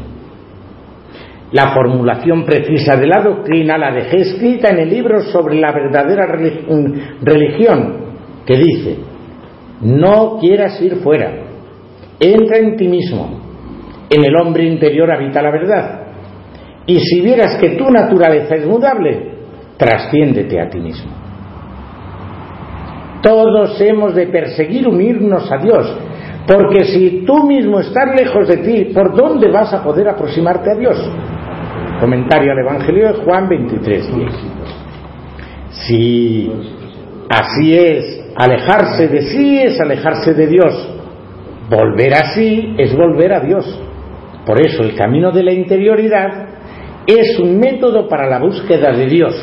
[1.53, 6.27] La formulación precisa de la doctrina la dejé escrita en el libro sobre la verdadera
[7.23, 7.95] religión,
[8.45, 8.99] que dice,
[9.81, 11.50] no quieras ir fuera,
[12.21, 13.39] entra en ti mismo,
[14.09, 16.01] en el hombre interior habita la verdad,
[16.85, 19.31] y si vieras que tu naturaleza es mudable,
[19.77, 21.11] trasciéndete a ti mismo.
[23.23, 25.97] Todos hemos de perseguir unirnos a Dios,
[26.47, 30.75] porque si tú mismo estás lejos de ti, ¿por dónde vas a poder aproximarte a
[30.75, 30.97] Dios?
[31.99, 34.11] Comentario al Evangelio de Juan 23,
[35.69, 36.51] Si
[37.29, 41.00] así es, alejarse de sí es alejarse de Dios.
[41.71, 43.65] Volver así es volver a Dios.
[44.45, 46.49] Por eso el camino de la interioridad
[47.07, 49.33] es un método para la búsqueda de Dios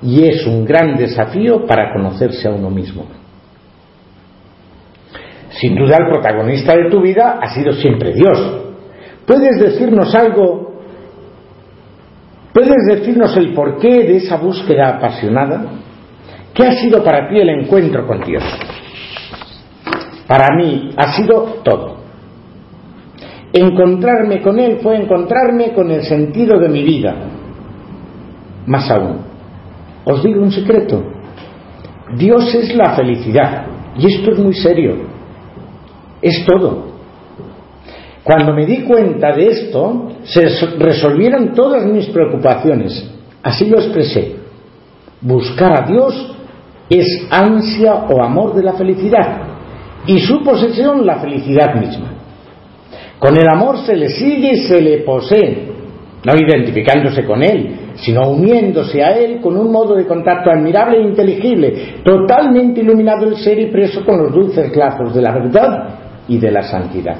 [0.00, 3.04] y es un gran desafío para conocerse a uno mismo.
[5.50, 8.62] Sin duda el protagonista de tu vida ha sido siempre Dios.
[9.26, 10.80] ¿Puedes decirnos algo?
[12.54, 15.62] ¿Puedes decirnos el porqué de esa búsqueda apasionada?
[16.54, 18.42] ¿Qué ha sido para ti el encuentro con Dios?
[20.28, 21.96] Para mí ha sido todo.
[23.52, 27.16] Encontrarme con Él fue encontrarme con el sentido de mi vida.
[28.66, 29.20] Más aún,
[30.04, 31.02] os digo un secreto.
[32.14, 33.66] Dios es la felicidad.
[33.96, 34.96] Y esto es muy serio.
[36.20, 36.88] Es todo.
[38.22, 40.46] Cuando me di cuenta de esto, se
[40.78, 43.10] resolvieron todas mis preocupaciones.
[43.42, 44.36] Así lo expresé.
[45.22, 46.36] Buscar a Dios
[46.90, 49.47] es ansia o amor de la felicidad.
[50.06, 52.12] Y su posesión la felicidad misma.
[53.18, 55.68] Con el amor se le sigue y se le posee,
[56.24, 61.02] no identificándose con él, sino uniéndose a él con un modo de contacto admirable e
[61.02, 61.74] inteligible,
[62.04, 65.88] totalmente iluminado el ser y preso con los dulces lazos de la verdad
[66.28, 67.16] y de la santidad.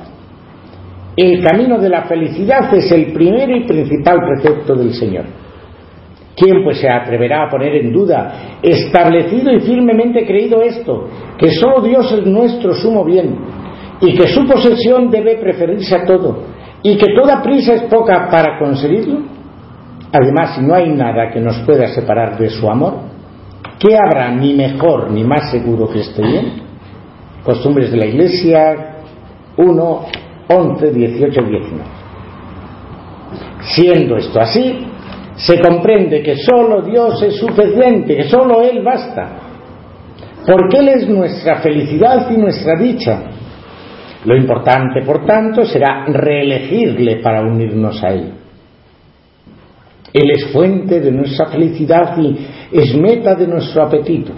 [1.16, 5.24] El camino de la felicidad es el primer y principal precepto del Señor.
[6.38, 11.80] ¿Quién pues se atreverá a poner en duda, establecido y firmemente creído esto, que solo
[11.80, 13.36] Dios es nuestro sumo bien
[14.00, 16.44] y que su posesión debe preferirse a todo
[16.82, 19.18] y que toda prisa es poca para conseguirlo?
[20.12, 22.94] Además, si no hay nada que nos pueda separar de su amor,
[23.80, 26.52] ¿qué habrá ni mejor ni más seguro que este bien?
[27.42, 28.96] Costumbres de la Iglesia
[29.56, 30.00] 1,
[30.48, 31.84] 11, 18, 19.
[33.60, 34.86] Siendo esto así,
[35.38, 39.36] se comprende que solo Dios es suficiente, que solo Él basta,
[40.44, 43.22] porque Él es nuestra felicidad y nuestra dicha.
[44.24, 48.32] Lo importante, por tanto, será reelegirle para unirnos a Él.
[50.12, 52.36] Él es fuente de nuestra felicidad y
[52.72, 54.32] es meta de nuestro apetito.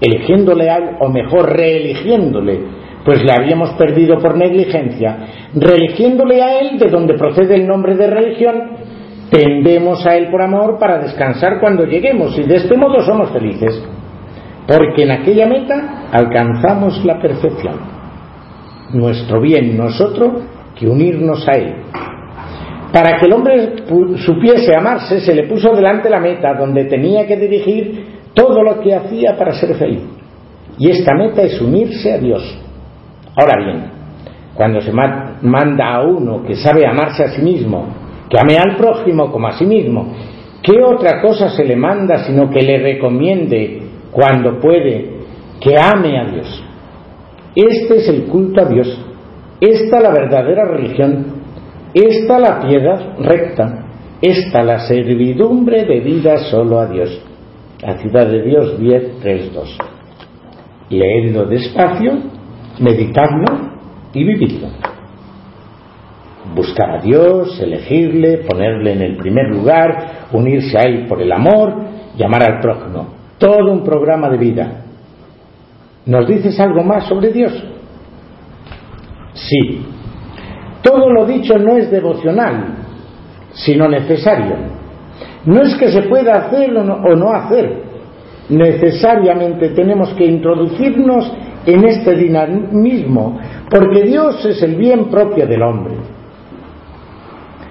[0.00, 2.60] Eligiéndole a Él, o mejor, reeligiéndole,
[3.04, 5.18] pues le habíamos perdido por negligencia,
[5.54, 8.77] reeligiéndole a Él de donde procede el nombre de religión,
[9.30, 13.82] tendemos a Él por amor para descansar cuando lleguemos y de este modo somos felices,
[14.66, 17.74] porque en aquella meta alcanzamos la perfección.
[18.92, 20.44] Nuestro bien nosotros
[20.78, 21.74] que unirnos a Él.
[22.92, 23.74] Para que el hombre
[24.24, 28.94] supiese amarse, se le puso delante la meta donde tenía que dirigir todo lo que
[28.94, 30.02] hacía para ser feliz.
[30.78, 32.58] Y esta meta es unirse a Dios.
[33.36, 33.90] Ahora bien,
[34.54, 37.97] cuando se manda a uno que sabe amarse a sí mismo
[38.28, 40.12] que ame al prójimo como a sí mismo.
[40.62, 45.18] ¿Qué otra cosa se le manda sino que le recomiende cuando puede
[45.60, 46.64] que ame a Dios?
[47.54, 49.04] Este es el culto a Dios,
[49.60, 51.26] esta la verdadera religión,
[51.94, 53.86] esta la piedad recta,
[54.20, 57.20] esta la servidumbre de vida solo a Dios.
[57.80, 59.78] La ciudad de Dios 10, 3, 2.
[60.90, 62.12] Leedlo despacio,
[62.80, 63.70] meditadlo
[64.12, 64.87] y vividlo
[66.54, 71.74] buscar a Dios, elegirle, ponerle en el primer lugar, unirse a Él por el amor,
[72.16, 73.08] llamar al prójimo.
[73.38, 74.84] Todo un programa de vida.
[76.06, 77.52] ¿Nos dices algo más sobre Dios?
[79.34, 79.86] Sí.
[80.82, 82.76] Todo lo dicho no es devocional,
[83.52, 84.56] sino necesario.
[85.44, 87.82] No es que se pueda hacer o no, hacer.
[88.48, 91.32] Necesariamente tenemos que introducirnos
[91.66, 93.38] en este dinamismo,
[93.70, 95.94] porque Dios es el bien propio del hombre.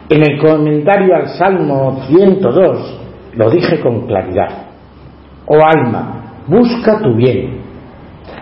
[0.10, 2.99] En el comentario al Salmo 102
[3.34, 4.68] lo dije con claridad.
[5.45, 7.58] Oh alma, busca tu bien.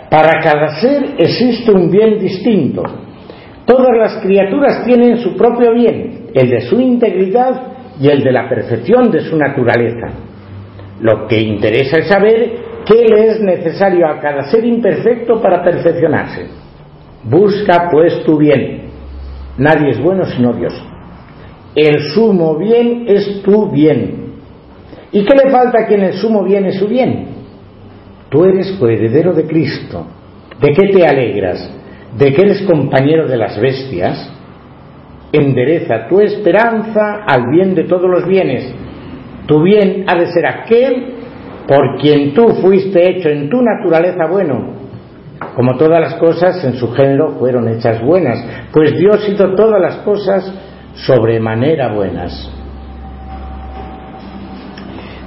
[0.09, 2.83] Para cada ser existe un bien distinto.
[3.65, 7.63] Todas las criaturas tienen su propio bien, el de su integridad
[7.99, 10.07] y el de la perfección de su naturaleza.
[11.01, 16.45] Lo que interesa es saber qué le es necesario a cada ser imperfecto para perfeccionarse.
[17.23, 18.83] Busca pues tu bien.
[19.57, 20.73] Nadie es bueno sino Dios.
[21.75, 24.25] El sumo bien es tu bien.
[25.11, 27.27] ¿Y qué le falta a quien el sumo bien es su bien?
[28.29, 30.05] Tú eres coheredero de Cristo.
[30.59, 31.69] ¿De qué te alegras?
[32.17, 34.31] ¿De que eres compañero de las bestias?
[35.33, 38.73] Endereza tu esperanza al bien de todos los bienes.
[39.45, 41.15] Tu bien ha de ser aquel
[41.67, 44.75] por quien tú fuiste hecho en tu naturaleza bueno,
[45.55, 49.97] como todas las cosas en su género fueron hechas buenas, pues Dios hizo todas las
[49.97, 50.53] cosas
[50.95, 52.51] sobremanera buenas.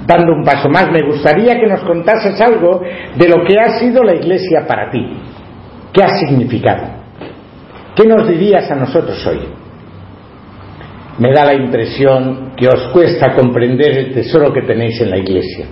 [0.05, 2.81] Dando un paso más, me gustaría que nos contases algo
[3.15, 5.05] de lo que ha sido la Iglesia para ti.
[5.93, 6.87] ¿Qué ha significado?
[7.95, 9.39] ¿Qué nos dirías a nosotros hoy?
[11.19, 15.65] Me da la impresión que os cuesta comprender el tesoro que tenéis en la Iglesia.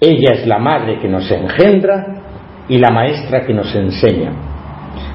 [0.00, 2.22] Ella es la madre que nos engendra
[2.68, 4.32] y la maestra que nos enseña.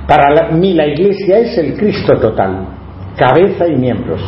[0.07, 2.72] Para mí la Iglesia es el Cristo total,
[3.17, 4.21] cabeza y miembros.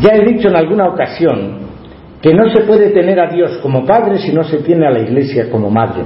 [0.00, 1.60] Ya he dicho en alguna ocasión
[2.22, 5.00] que no se puede tener a Dios como Padre si no se tiene a la
[5.00, 6.04] Iglesia como Madre.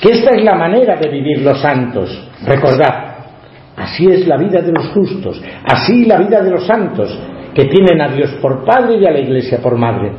[0.00, 2.28] Que esta es la manera de vivir los santos.
[2.44, 3.16] Recordad,
[3.76, 7.18] así es la vida de los justos, así la vida de los santos,
[7.54, 10.12] que tienen a Dios por Padre y a la Iglesia por Madre.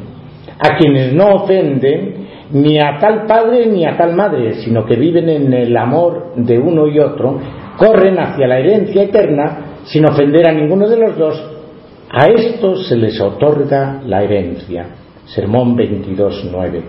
[0.60, 5.30] A quienes no ofenden ni a tal Padre ni a tal Madre, sino que viven
[5.30, 7.40] en el amor de uno y otro,
[7.78, 11.58] corren hacia la herencia eterna sin ofender a ninguno de los dos,
[12.10, 14.88] a estos se les otorga la herencia.
[15.26, 16.82] Sermón 22.9.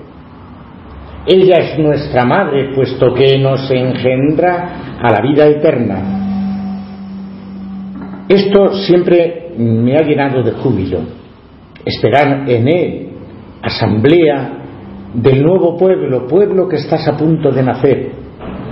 [1.26, 6.14] Ella es nuestra madre, puesto que nos engendra a la vida eterna.
[8.28, 11.00] Esto siempre me ha llenado de júbilo.
[11.84, 13.08] Esperar en Él,
[13.62, 14.58] asamblea
[15.14, 18.12] del nuevo pueblo, pueblo que estás a punto de nacer,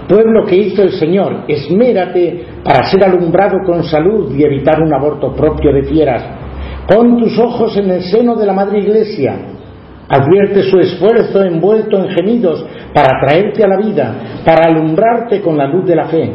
[0.07, 5.35] pueblo que hizo el Señor, esmérate para ser alumbrado con salud y evitar un aborto
[5.35, 6.25] propio de fieras,
[6.87, 9.37] Pon tus ojos en el seno de la Madre Iglesia.
[10.09, 15.67] Advierte su esfuerzo envuelto en gemidos para traerte a la vida, para alumbrarte con la
[15.67, 16.31] luz de la fe.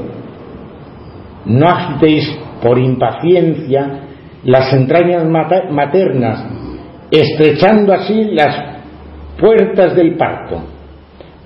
[1.45, 4.01] No agitéis por impaciencia
[4.43, 5.25] las entrañas
[5.71, 6.45] maternas,
[7.09, 8.81] estrechando así las
[9.39, 10.61] puertas del parto.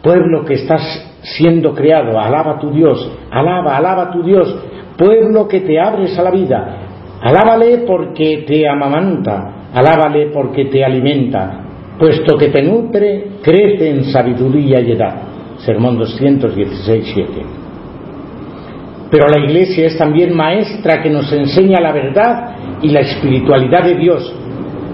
[0.02, 4.56] Pueblo que estás siendo creado, alaba a tu Dios, alaba, alaba a tu Dios,
[4.98, 6.78] pueblo que te abres a la vida,
[7.22, 11.64] alábale porque te amamanta, alábale porque te alimenta,
[11.98, 15.16] puesto que te nutre, crece en sabiduría y edad.
[15.58, 17.32] Sermón 216, 7.
[19.10, 23.96] Pero la Iglesia es también maestra que nos enseña la verdad y la espiritualidad de
[23.96, 24.36] Dios.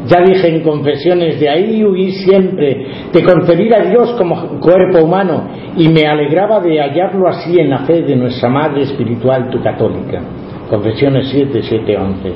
[0.08, 5.50] Ya dije en confesiones, de ahí huí siempre, de concebir a Dios como cuerpo humano,
[5.78, 10.22] y me alegraba de hallarlo así en la fe de nuestra Madre Espiritual, tu católica.
[10.70, 12.34] Confesiones 7, 7, 11.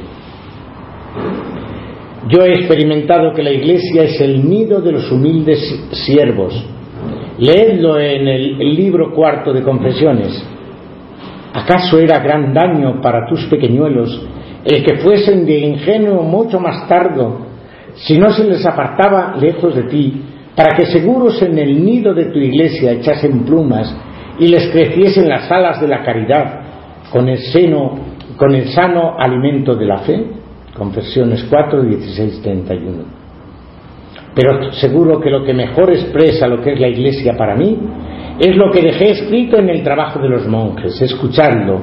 [2.27, 5.59] Yo he experimentado que la Iglesia es el nido de los humildes
[5.91, 6.53] siervos.
[7.37, 10.43] Leedlo en el, libro cuarto de Confesiones.
[11.53, 14.27] ¿Acaso era gran daño para tus pequeñuelos
[14.65, 17.37] el que fuesen de ingenuo mucho más tardo,
[17.95, 20.21] si no se les apartaba lejos de ti,
[20.55, 23.93] para que seguros en el nido de tu iglesia echasen plumas
[24.39, 26.61] y les creciesen las alas de la caridad
[27.11, 27.97] con el seno,
[28.37, 30.25] con el sano alimento de la fe?
[30.75, 33.03] Confesiones 4, 16, 31.
[34.33, 37.77] Pero seguro que lo que mejor expresa lo que es la Iglesia para mí
[38.37, 41.79] es lo que dejé escrito en el trabajo de los monjes, escucharlo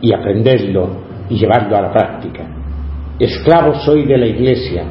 [0.00, 0.88] y aprenderlo
[1.28, 2.46] y llevarlo a la práctica.
[3.18, 4.84] Esclavo soy de la Iglesia,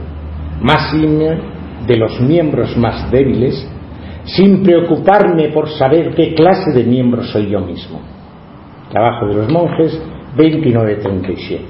[0.61, 3.67] más de los miembros más débiles,
[4.25, 7.99] sin preocuparme por saber qué clase de miembro soy yo mismo.
[8.91, 10.01] Trabajo de los monjes
[10.35, 11.65] 2937.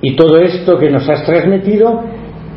[0.00, 2.02] Y todo esto que nos has transmitido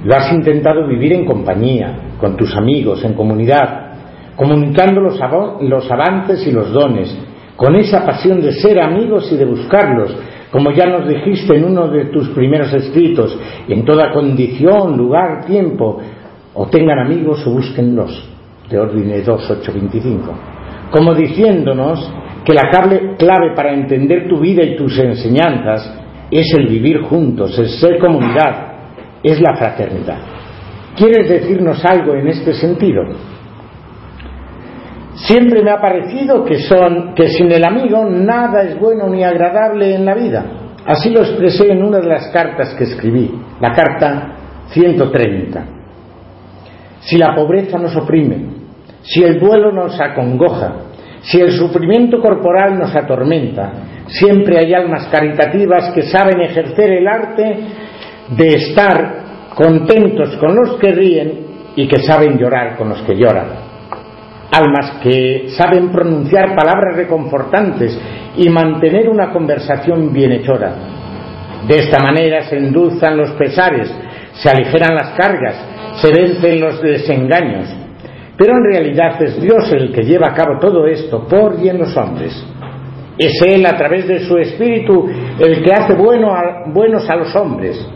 [0.03, 3.91] lo has intentado vivir en compañía, con tus amigos, en comunidad,
[4.36, 5.19] comunicando los,
[5.61, 7.15] los avances y los dones,
[7.55, 10.15] con esa pasión de ser amigos y de buscarlos,
[10.52, 15.99] como ya nos dijiste en uno de tus primeros escritos, en toda condición, lugar, tiempo,
[16.54, 18.30] o tengan amigos o búsquenlos,
[18.70, 20.34] de orden 2825,
[20.91, 22.12] como diciéndonos
[22.43, 22.70] que la
[23.18, 25.97] clave para entender tu vida y tus enseñanzas
[26.30, 28.72] es el vivir juntos, el ser comunidad,
[29.24, 30.20] es la fraternidad.
[30.95, 33.04] ¿Quieres decirnos algo en este sentido?
[35.28, 39.93] Siempre me ha parecido que son que sin el amigo nada es bueno ni agradable
[39.93, 40.45] en la vida.
[40.86, 44.36] Así lo expresé en una de las cartas que escribí, la carta
[44.69, 45.65] 130.
[47.01, 48.47] Si la pobreza nos oprime,
[49.03, 50.74] si el duelo nos acongoja,
[51.22, 53.74] si el sufrimiento corporal nos atormenta,
[54.07, 57.59] siempre hay almas caritativas que saben ejercer el arte
[58.36, 59.22] de estar
[59.53, 61.45] contentos con los que ríen
[61.76, 63.70] y que saben llorar con los que lloran.
[64.52, 67.97] Almas que saben pronunciar palabras reconfortantes
[68.36, 70.76] y mantener una conversación bienhechora.
[71.68, 73.89] De esta manera se endulzan los pesares,
[74.34, 75.56] se aligeran las cargas,
[76.02, 77.70] se vencen los desengaños.
[78.38, 81.78] Pero en realidad es Dios el que lleva a cabo todo esto por y en
[81.78, 82.34] los hombres.
[83.18, 85.08] Es Él a través de su Espíritu
[85.39, 86.34] el que hace bueno
[86.74, 87.88] buenos a los hombres.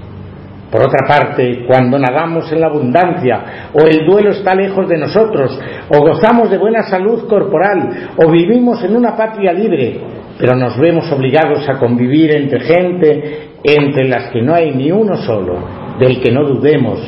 [0.72, 5.60] Por otra parte, cuando nadamos en la abundancia, o el duelo está lejos de nosotros,
[5.90, 10.02] o gozamos de buena salud corporal, o vivimos en una patria libre,
[10.40, 15.16] pero nos vemos obligados a convivir entre gente entre las que no hay ni uno
[15.18, 15.58] solo,
[16.00, 17.00] del que no dudemos,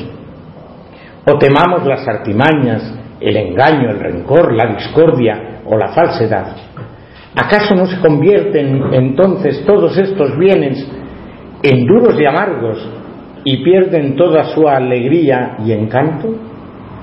[1.25, 6.55] o temamos las artimañas, el engaño, el rencor, la discordia o la falsedad.
[7.35, 10.87] ¿Acaso no se convierten entonces todos estos bienes
[11.63, 12.87] en duros y amargos
[13.49, 16.27] y pierden toda su alegría y encanto?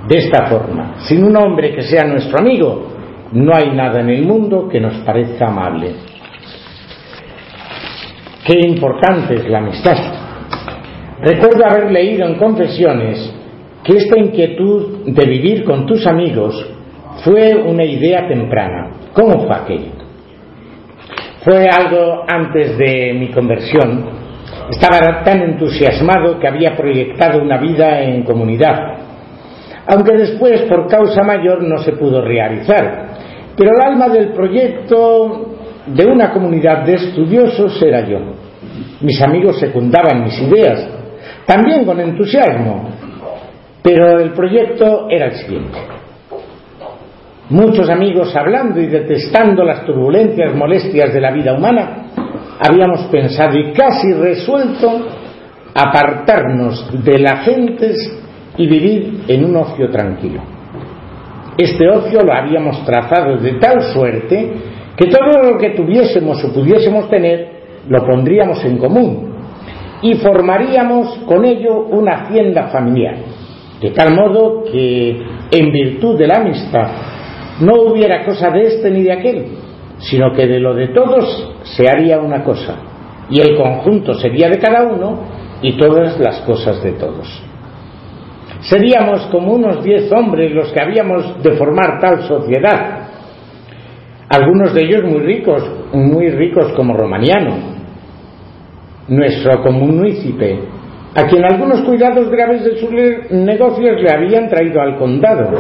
[0.07, 2.86] De esta forma, sin un hombre que sea nuestro amigo,
[3.32, 5.92] no hay nada en el mundo que nos parezca amable.
[8.47, 9.97] Qué importante es la amistad.
[11.22, 13.34] Recuerdo haber leído en Confesiones
[13.82, 16.55] que esta inquietud de vivir con tus amigos
[17.24, 18.90] fue una idea temprana.
[19.14, 19.92] ¿Cómo fue aquello?
[21.42, 24.23] Fue algo antes de mi conversión.
[24.70, 28.98] Estaba tan entusiasmado que había proyectado una vida en comunidad,
[29.86, 33.08] aunque después por causa mayor no se pudo realizar.
[33.56, 35.56] Pero el alma del proyecto
[35.86, 38.18] de una comunidad de estudiosos era yo.
[39.00, 40.88] Mis amigos secundaban mis ideas,
[41.46, 42.88] también con entusiasmo,
[43.82, 45.78] pero el proyecto era el siguiente.
[47.50, 52.03] Muchos amigos hablando y detestando las turbulencias molestias de la vida humana,
[52.61, 55.07] habíamos pensado y casi resuelto
[55.74, 57.94] apartarnos de la gente
[58.57, 60.40] y vivir en un ocio tranquilo.
[61.59, 64.52] Este ocio lo habíamos trazado de tal suerte
[64.96, 67.55] que todo lo que tuviésemos o pudiésemos tener
[67.88, 69.34] lo pondríamos en común
[70.02, 73.16] y formaríamos con ello una hacienda familiar,
[73.80, 75.16] de tal modo que
[75.50, 76.88] en virtud de la amistad
[77.61, 79.46] no hubiera cosa de este ni de aquel,
[79.99, 82.76] sino que de lo de todos se haría una cosa,
[83.30, 85.20] y el conjunto sería de cada uno
[85.62, 87.42] y todas las cosas de todos.
[88.61, 93.09] Seríamos como unos diez hombres los que habíamos de formar tal sociedad,
[94.28, 97.74] algunos de ellos muy ricos, muy ricos como Romaniano,
[99.09, 100.61] nuestro común munícipe,
[101.14, 102.90] a quien algunos cuidados graves de sus
[103.30, 105.51] negocios le habían traído al condado,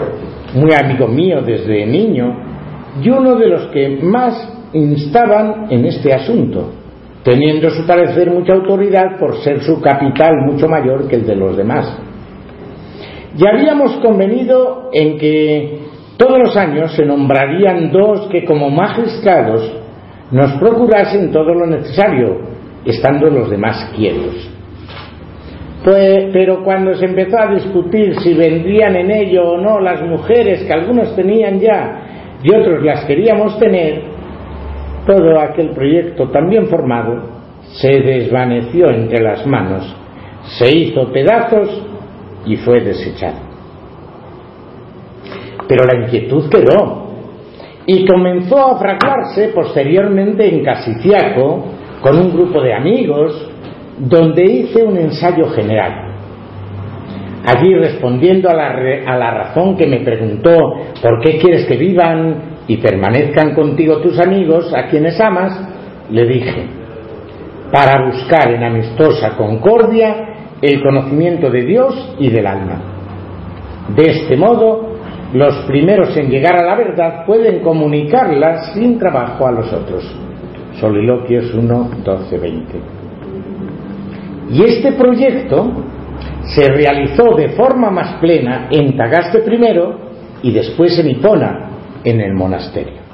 [0.54, 2.53] muy amigo mío desde niño,
[3.02, 6.72] y uno de los que más instaban en este asunto,
[7.22, 11.56] teniendo su parecer mucha autoridad por ser su capital mucho mayor que el de los
[11.56, 11.98] demás.
[13.36, 15.78] Y habíamos convenido en que
[16.16, 19.72] todos los años se nombrarían dos que como magistrados
[20.30, 22.38] nos procurasen todo lo necesario,
[22.84, 24.50] estando los demás quietos.
[25.84, 30.64] Pues, pero cuando se empezó a discutir si vendrían en ello o no las mujeres
[30.64, 32.03] que algunos tenían ya
[32.44, 34.02] y otros las queríamos tener,
[35.06, 37.22] todo aquel proyecto tan bien formado
[37.72, 39.96] se desvaneció entre las manos,
[40.58, 41.82] se hizo pedazos
[42.44, 43.38] y fue desechado.
[45.66, 47.08] Pero la inquietud quedó
[47.86, 51.64] y comenzó a fraguarse posteriormente en Casiciaco
[52.02, 53.50] con un grupo de amigos
[53.98, 56.03] donde hice un ensayo general.
[57.44, 60.50] Allí respondiendo a la, razón que me preguntó
[61.02, 65.68] ¿por qué quieres que vivan y permanezcan contigo tus amigos a quienes amas?
[66.10, 66.66] Le dije,
[67.70, 70.28] para buscar en amistosa concordia
[70.62, 72.80] el conocimiento de Dios y del alma.
[73.94, 74.94] De este modo,
[75.34, 80.04] los primeros en llegar a la verdad pueden comunicarla sin trabajo a los otros.
[80.80, 82.80] Soliloquios 1, 12, 20.
[84.50, 85.72] Y este proyecto
[86.54, 89.98] se realizó de forma más plena en Tagaste primero
[90.42, 91.70] y después en Hipona,
[92.04, 93.04] en el monasterio.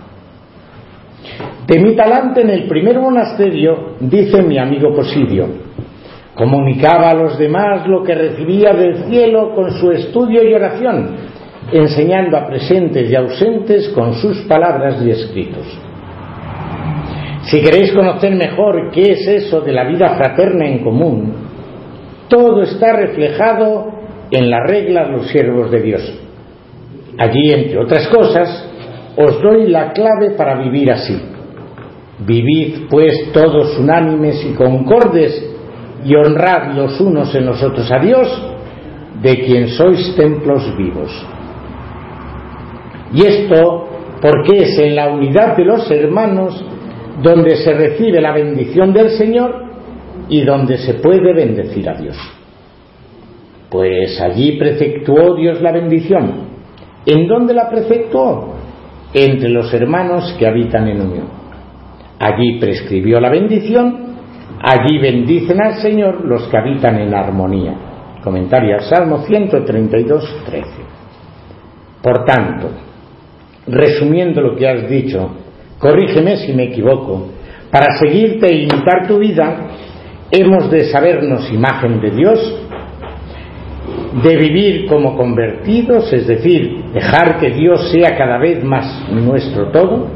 [1.66, 5.46] De mi talante en el primer monasterio, dice mi amigo Posidio,
[6.34, 11.10] comunicaba a los demás lo que recibía del cielo con su estudio y oración,
[11.72, 15.66] enseñando a presentes y ausentes con sus palabras y escritos.
[17.42, 21.49] Si queréis conocer mejor qué es eso de la vida fraterna en común,
[22.30, 23.92] todo está reflejado
[24.30, 26.20] en la regla de los siervos de Dios.
[27.18, 28.66] Allí, entre otras cosas,
[29.16, 31.20] os doy la clave para vivir así.
[32.20, 35.54] Vivid, pues, todos unánimes y concordes
[36.04, 38.54] y honrad los unos en los otros a Dios,
[39.20, 41.10] de quien sois templos vivos.
[43.12, 43.88] Y esto
[44.22, 46.64] porque es en la unidad de los hermanos
[47.22, 49.69] donde se recibe la bendición del Señor
[50.30, 52.16] y donde se puede bendecir a Dios.
[53.68, 56.48] Pues allí prefectuó Dios la bendición.
[57.04, 58.54] ¿En dónde la prefectuó?
[59.12, 61.28] Entre los hermanos que habitan en unión.
[62.20, 64.14] Allí prescribió la bendición,
[64.62, 67.74] allí bendicen al Señor los que habitan en armonía.
[68.22, 70.68] Comentario al Salmo 132, 13.
[72.02, 72.68] Por tanto,
[73.66, 75.30] resumiendo lo que has dicho,
[75.78, 77.28] corrígeme si me equivoco,
[77.70, 79.70] para seguirte e imitar tu vida,
[80.30, 82.66] hemos de sabernos imagen de Dios,
[84.22, 90.08] de vivir como convertidos, es decir, dejar que Dios sea cada vez más nuestro todo,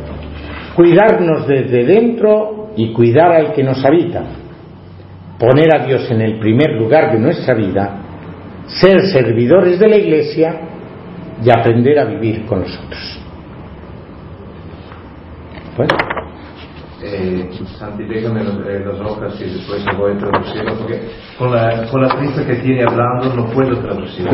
[0.75, 4.25] cuidarnos desde dentro y cuidar al que nos habita,
[5.39, 8.01] poner a Dios en el primer lugar de nuestra vida,
[8.67, 10.61] ser servidores de la Iglesia
[11.45, 13.21] y aprender a vivir con nosotros.
[15.77, 16.14] Bueno.
[17.15, 17.49] Eh,
[17.79, 21.01] Santi, eh, las hojas y después voy a traducirlo porque
[21.39, 24.27] con la, con la prisa que tiene hablando no puedo traducir.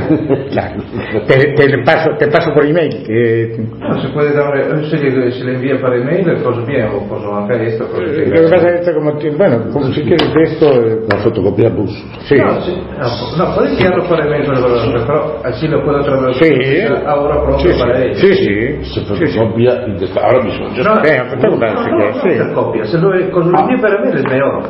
[0.50, 0.82] Claro.
[1.26, 3.02] Te, te paso, te paso por email.
[3.04, 3.56] Que...
[3.78, 7.06] No se puede dar, eh, se le, se le envía por email, cosa bien, o
[7.08, 7.86] posso hacer esto.
[7.88, 11.90] Cosa Lo que pasa es que como, bueno, como si quieres esto, eh, La fotocopiamos.
[12.28, 12.36] sí.
[12.36, 14.66] No, sí, no, no, puede enviarlo por email, pero,
[15.06, 16.94] pero así lo puedo traducir Sí.
[17.06, 18.20] ahora pronto Sí, para sí, ellos.
[18.20, 18.84] sí, sí.
[18.94, 19.38] Se Sí, sí.
[19.38, 20.68] fotocopia y después, ahora mismo.
[20.74, 22.28] Yo- No, pues tengo para no, decir no, que no sí.
[22.28, 24.62] hacer copia, se lo, cosa lo envía per email es mejor.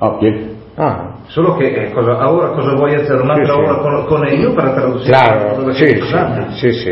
[0.00, 0.56] Ah, bien.
[0.78, 3.58] Ah, Solo che eh, cosa, ora cosa voy a hacer un'altra Sì, sì.
[3.58, 5.08] ora con, con ello para traducir.
[5.08, 6.52] claro, Todo lo sí, que sí, es importante.
[6.60, 6.90] sí, sí.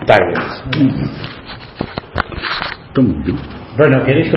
[0.00, 0.92] Está bien.
[2.88, 3.38] Está muy bien.
[3.76, 4.30] Bueno, ¿queréis que